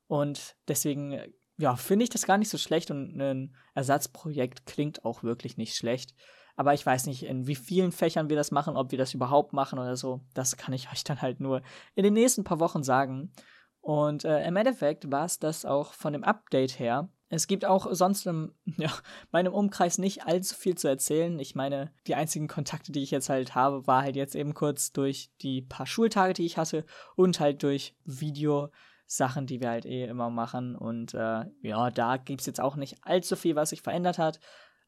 Und 0.07 0.57
deswegen 0.69 1.21
ja, 1.56 1.76
finde 1.76 2.04
ich 2.04 2.11
das 2.11 2.26
gar 2.26 2.38
nicht 2.38 2.49
so 2.49 2.59
schlecht 2.59 2.90
und 2.90 3.21
ein 3.21 3.54
Ersatzprojekt 3.75 4.66
klingt 4.66 5.04
auch 5.04 5.23
wirklich 5.23 5.56
nicht 5.56 5.76
schlecht. 5.76 6.14
Aber 6.56 6.75
ich 6.75 6.85
weiß 6.85 7.06
nicht, 7.06 7.25
in 7.25 7.47
wie 7.47 7.54
vielen 7.54 7.92
Fächern 7.92 8.28
wir 8.28 8.37
das 8.37 8.50
machen, 8.50 8.76
ob 8.76 8.90
wir 8.90 8.99
das 8.99 9.14
überhaupt 9.14 9.52
machen 9.52 9.78
oder 9.78 9.97
so. 9.97 10.21
Das 10.35 10.56
kann 10.56 10.75
ich 10.75 10.88
euch 10.92 11.04
dann 11.04 11.23
halt 11.23 11.40
nur 11.40 11.62
in 11.94 12.04
den 12.04 12.14
nächsten 12.14 12.44
paar 12.44 12.61
Wochen 12.61 12.82
sagen. 12.82 13.32
Und 13.80 14.25
äh, 14.25 14.47
im 14.47 14.56
Endeffekt 14.56 15.11
war 15.11 15.25
es 15.25 15.38
das 15.38 15.64
auch 15.64 15.92
von 15.92 16.12
dem 16.12 16.23
Update 16.23 16.78
her. 16.78 17.09
Es 17.30 17.47
gibt 17.47 17.64
auch 17.64 17.88
sonst 17.92 18.26
in 18.26 18.52
ja, 18.76 18.92
meinem 19.32 19.52
Umkreis 19.52 19.99
nicht 19.99 20.26
allzu 20.26 20.54
viel 20.54 20.76
zu 20.76 20.87
erzählen. 20.87 21.38
Ich 21.38 21.54
meine, 21.54 21.92
die 22.06 22.14
einzigen 22.14 22.47
Kontakte, 22.47 22.92
die 22.92 23.02
ich 23.02 23.11
jetzt 23.11 23.28
halt 23.28 23.54
habe, 23.54 23.87
war 23.87 24.02
halt 24.02 24.14
jetzt 24.14 24.37
eben 24.37 24.54
kurz 24.54 24.92
durch 24.92 25.30
die 25.40 25.62
paar 25.62 25.87
Schultage, 25.87 26.35
die 26.35 26.47
ich 26.47 26.59
hatte 26.59 26.85
und 27.16 27.40
halt 27.40 27.62
durch 27.62 27.97
Video 28.04 28.68
Sachen, 29.16 29.47
die 29.47 29.61
wir 29.61 29.69
halt 29.69 29.85
eh 29.85 30.04
immer 30.04 30.31
machen. 30.31 30.75
Und 30.75 31.12
äh, 31.12 31.45
ja, 31.61 31.90
da 31.90 32.16
gibt 32.16 32.40
es 32.40 32.47
jetzt 32.47 32.61
auch 32.61 32.76
nicht 32.76 32.97
allzu 33.02 33.37
viel, 33.37 33.57
was 33.57 33.71
sich 33.71 33.83
verändert 33.83 34.19
hat. 34.19 34.40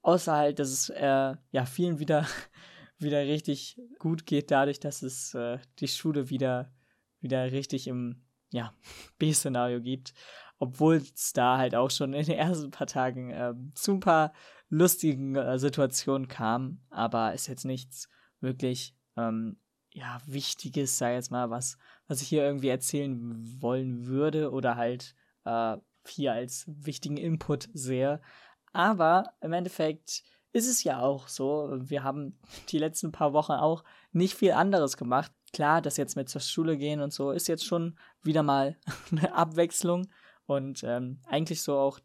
Außer 0.02 0.35
halt, 0.35 0.59
dass 0.59 0.69
es 0.69 0.88
äh, 0.90 1.35
ja 1.50 1.66
vielen 1.66 1.99
wieder, 1.99 2.26
wieder 2.99 3.21
richtig 3.21 3.78
gut 3.99 4.25
geht, 4.25 4.50
dadurch, 4.50 4.81
dass 4.81 5.02
es 5.02 5.35
äh, 5.35 5.59
die 5.78 5.88
Schule 5.88 6.31
wieder, 6.31 6.73
wieder 7.21 7.52
richtig 7.52 7.87
im 7.87 8.25
ja, 8.50 8.73
B-Szenario 9.19 9.81
gibt. 9.81 10.14
Obwohl 10.59 10.97
es 10.97 11.33
da 11.35 11.59
halt 11.59 11.75
auch 11.75 11.90
schon 11.90 12.14
in 12.14 12.25
den 12.25 12.38
ersten 12.38 12.71
paar 12.71 12.87
Tagen 12.87 13.31
äh, 13.31 13.52
zu 13.75 13.93
ein 13.93 14.00
paar 14.00 14.33
lustigen 14.71 15.37
äh, 15.37 15.59
Situationen 15.59 16.28
kam. 16.28 16.81
Aber 16.88 17.35
ist 17.35 17.49
jetzt 17.49 17.64
nichts 17.66 18.09
wirklich 18.40 18.96
ähm, 19.16 19.59
ja, 19.90 20.20
Wichtiges, 20.27 20.96
sei 20.96 21.14
jetzt 21.14 21.31
mal, 21.31 21.51
was, 21.51 21.77
was 22.09 22.23
ich 22.23 22.29
hier 22.29 22.45
irgendwie 22.45 22.69
erzählen 22.69 23.61
wollen 23.61 24.07
würde 24.07 24.51
oder 24.51 24.77
halt 24.77 25.14
äh, 25.45 25.77
hier 26.07 26.33
als 26.33 26.64
wichtigen 26.67 27.17
Input 27.17 27.69
sehe. 27.73 28.21
Aber 28.73 29.33
im 29.40 29.53
Endeffekt 29.53 30.23
ist 30.53 30.69
es 30.69 30.85
ja 30.85 31.01
auch 31.01 31.29
so, 31.29 31.71
wir 31.79 32.05
haben 32.05 32.38
die 32.69 32.79
letzten 32.79 33.12
paar 33.12 33.33
Wochen 33.33 33.53
auch 33.53 33.85
nicht 34.12 34.35
viel 34.35 34.53
anderes 34.53 34.97
gemacht. 34.97 35.33
Klar, 35.53 35.83
das 35.83 35.97
jetzt 35.97 36.17
mit 36.17 36.29
zur 36.29 36.40
Schule 36.40 36.77
gehen 36.77 37.01
und 37.01 37.12
so 37.12 37.31
ist 37.31 37.49
jetzt 37.49 37.64
schon 37.64 37.99
wieder 38.23 38.43
mal 38.43 38.77
eine 39.11 39.35
Abwechslung 39.35 40.09
und 40.47 40.83
ähm, 40.85 41.21
eigentlich 41.27 41.62
so 41.62 41.77
auch 41.77 41.99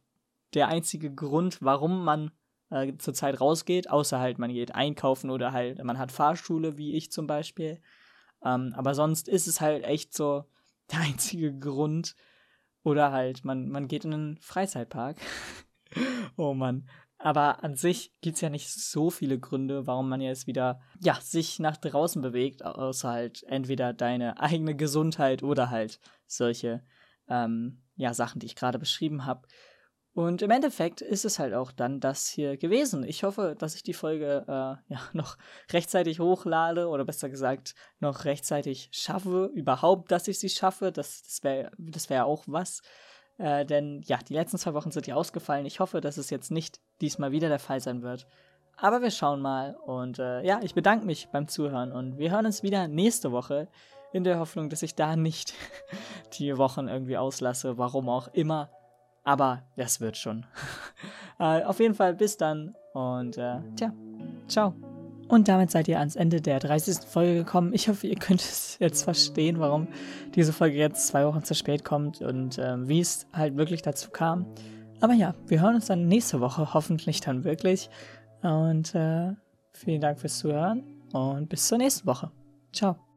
der 0.54 0.68
einzige 0.68 1.14
Grund, 1.14 1.62
warum 1.62 2.04
man 2.04 2.32
äh, 2.72 2.94
zurzeit 2.98 3.40
rausgeht, 3.40 3.90
außer 3.90 4.20
halt 4.20 4.40
man 4.40 4.52
geht 4.52 4.74
einkaufen 4.74 5.30
oder 5.30 5.52
halt 5.52 5.84
man 5.84 6.00
hat 6.00 6.12
Fahrschule, 6.12 6.78
wie 6.78 6.96
ich 6.96 7.12
zum 7.12 7.28
Beispiel. 7.28 7.82
Ähm, 8.44 8.74
aber 8.76 8.96
sonst 8.96 9.28
ist 9.28 9.48
es 9.48 9.62
halt 9.62 9.84
echt 9.84 10.14
so 10.14 10.46
der 10.92 11.00
einzige 11.00 11.58
Grund. 11.58 12.16
Oder 12.84 13.12
halt 13.12 13.44
man, 13.44 13.70
man 13.70 13.88
geht 13.88 14.06
in 14.06 14.14
einen 14.14 14.38
Freizeitpark. 14.38 15.18
oh 16.38 16.54
Mann. 16.54 16.88
Aber 17.22 17.66
an 17.66 17.76
sich 17.76 18.14
gibt 18.22 18.36
es 18.36 18.42
ja 18.42 18.50
nicht 18.50 18.72
so 18.72 19.10
viele 19.10 19.38
Gründe, 19.40 19.86
warum 19.86 20.08
man 20.08 20.22
jetzt 20.22 20.48
wieder, 20.48 20.80
ja, 21.02 21.20
sich 21.20 21.60
nach 21.60 21.76
draußen 21.76 22.22
bewegt, 22.22 22.64
außer 22.64 23.10
halt 23.10 23.44
entweder 23.44 23.92
deine 23.92 24.40
eigene 24.40 24.74
Gesundheit 24.74 25.44
oder 25.44 25.70
halt 25.70 26.00
solche, 26.28 26.82
ähm, 27.28 27.84
ja, 27.98 28.14
Sachen, 28.14 28.40
die 28.40 28.46
ich 28.46 28.56
gerade 28.56 28.80
beschrieben 28.80 29.26
habe. 29.26 29.48
Und 30.14 30.42
im 30.42 30.52
Endeffekt 30.52 31.02
ist 31.02 31.24
es 31.24 31.40
halt 31.40 31.54
auch 31.54 31.72
dann 31.72 32.00
das 32.00 32.28
hier 32.28 32.58
gewesen. 32.58 33.04
Ich 33.04 33.24
hoffe, 33.24 33.56
dass 33.58 33.76
ich 33.76 33.84
die 33.84 33.94
Folge 33.94 34.44
äh, 34.48 34.94
ja 34.94 35.02
noch 35.14 35.38
rechtzeitig 35.72 36.20
hochlade 36.20 36.88
oder 36.88 37.06
besser 37.06 37.30
gesagt 37.30 37.76
noch 38.00 38.26
rechtzeitig 38.26 38.90
schaffe. 38.92 39.52
Überhaupt, 39.54 40.12
dass 40.12 40.28
ich 40.28 40.40
sie 40.40 40.50
schaffe, 40.50 40.92
das, 40.92 41.22
das 41.22 41.44
wäre 41.44 41.72
das 41.78 42.10
wär 42.10 42.26
auch 42.26 42.44
was. 42.48 42.82
Äh, 43.38 43.66
denn 43.66 44.02
ja, 44.06 44.18
die 44.18 44.34
letzten 44.34 44.58
zwei 44.58 44.74
Wochen 44.74 44.92
sind 44.92 45.08
ja 45.08 45.16
ausgefallen. 45.16 45.66
Ich 45.66 45.80
hoffe, 45.80 46.02
dass 46.02 46.18
es 46.18 46.30
jetzt 46.30 46.52
nicht 46.52 46.80
diesmal 47.02 47.32
wieder 47.32 47.48
der 47.48 47.60
Fall 47.60 47.80
sein 47.80 48.02
wird. 48.02 48.28
Aber 48.76 49.02
wir 49.02 49.12
schauen 49.12 49.42
mal. 49.42 49.76
Und 49.86 50.20
äh, 50.20 50.42
ja, 50.42 50.60
ich 50.64 50.74
bedanke 50.74 51.06
mich 51.06 51.30
beim 51.32 51.48
Zuhören 51.48 51.92
und 51.92 52.18
wir 52.18 52.32
hören 52.32 52.46
uns 52.46 52.64
wieder 52.64 52.88
nächste 52.88 53.32
Woche 53.32 53.68
in 54.12 54.24
der 54.24 54.40
Hoffnung, 54.40 54.70
dass 54.70 54.82
ich 54.82 54.96
da 54.96 55.16
nicht 55.16 55.54
die 56.40 56.58
Wochen 56.58 56.88
irgendwie 56.88 57.18
auslasse, 57.18 57.78
warum 57.78 58.10
auch 58.10 58.28
immer. 58.30 58.70
Aber 59.30 59.62
das 59.76 60.02
wird 60.02 60.18
schon. 60.18 60.44
äh, 61.40 61.62
auf 61.62 61.80
jeden 61.80 61.94
Fall 61.94 62.16
bis 62.16 62.36
dann 62.38 62.76
und 62.94 63.38
äh, 63.38 63.60
tja, 63.76 63.94
ciao. 64.48 64.74
Und 65.28 65.48
damit 65.48 65.70
seid 65.70 65.88
ihr 65.88 66.00
ans 66.00 66.16
Ende 66.16 66.42
der 66.42 66.58
30. 66.58 67.08
Folge 67.08 67.36
gekommen. 67.36 67.72
Ich 67.72 67.90
hoffe, 67.90 68.08
ihr 68.08 68.16
könnt 68.16 68.42
es 68.42 68.78
jetzt 68.80 69.04
verstehen, 69.04 69.60
warum 69.60 69.88
diese 70.34 70.52
Folge 70.52 70.78
jetzt 70.78 71.06
zwei 71.06 71.28
Wochen 71.28 71.44
zu 71.44 71.54
spät 71.54 71.86
kommt 71.86 72.24
und 72.24 72.58
äh, 72.58 72.88
wie 72.88 73.02
es 73.02 73.28
halt 73.32 73.56
wirklich 73.56 73.84
dazu 73.84 74.10
kam. 74.10 74.48
Aber 75.00 75.14
ja, 75.14 75.36
wir 75.46 75.62
hören 75.62 75.76
uns 75.76 75.86
dann 75.86 76.08
nächste 76.08 76.42
Woche, 76.42 76.74
hoffentlich 76.74 77.22
dann 77.22 77.44
wirklich. 77.44 77.92
Und 78.42 78.96
äh, 78.96 79.34
vielen 79.74 80.02
Dank 80.02 80.20
fürs 80.20 80.40
Zuhören 80.40 80.84
und 81.14 81.50
bis 81.50 81.68
zur 81.68 81.78
nächsten 81.78 82.08
Woche. 82.08 82.32
Ciao. 82.74 83.09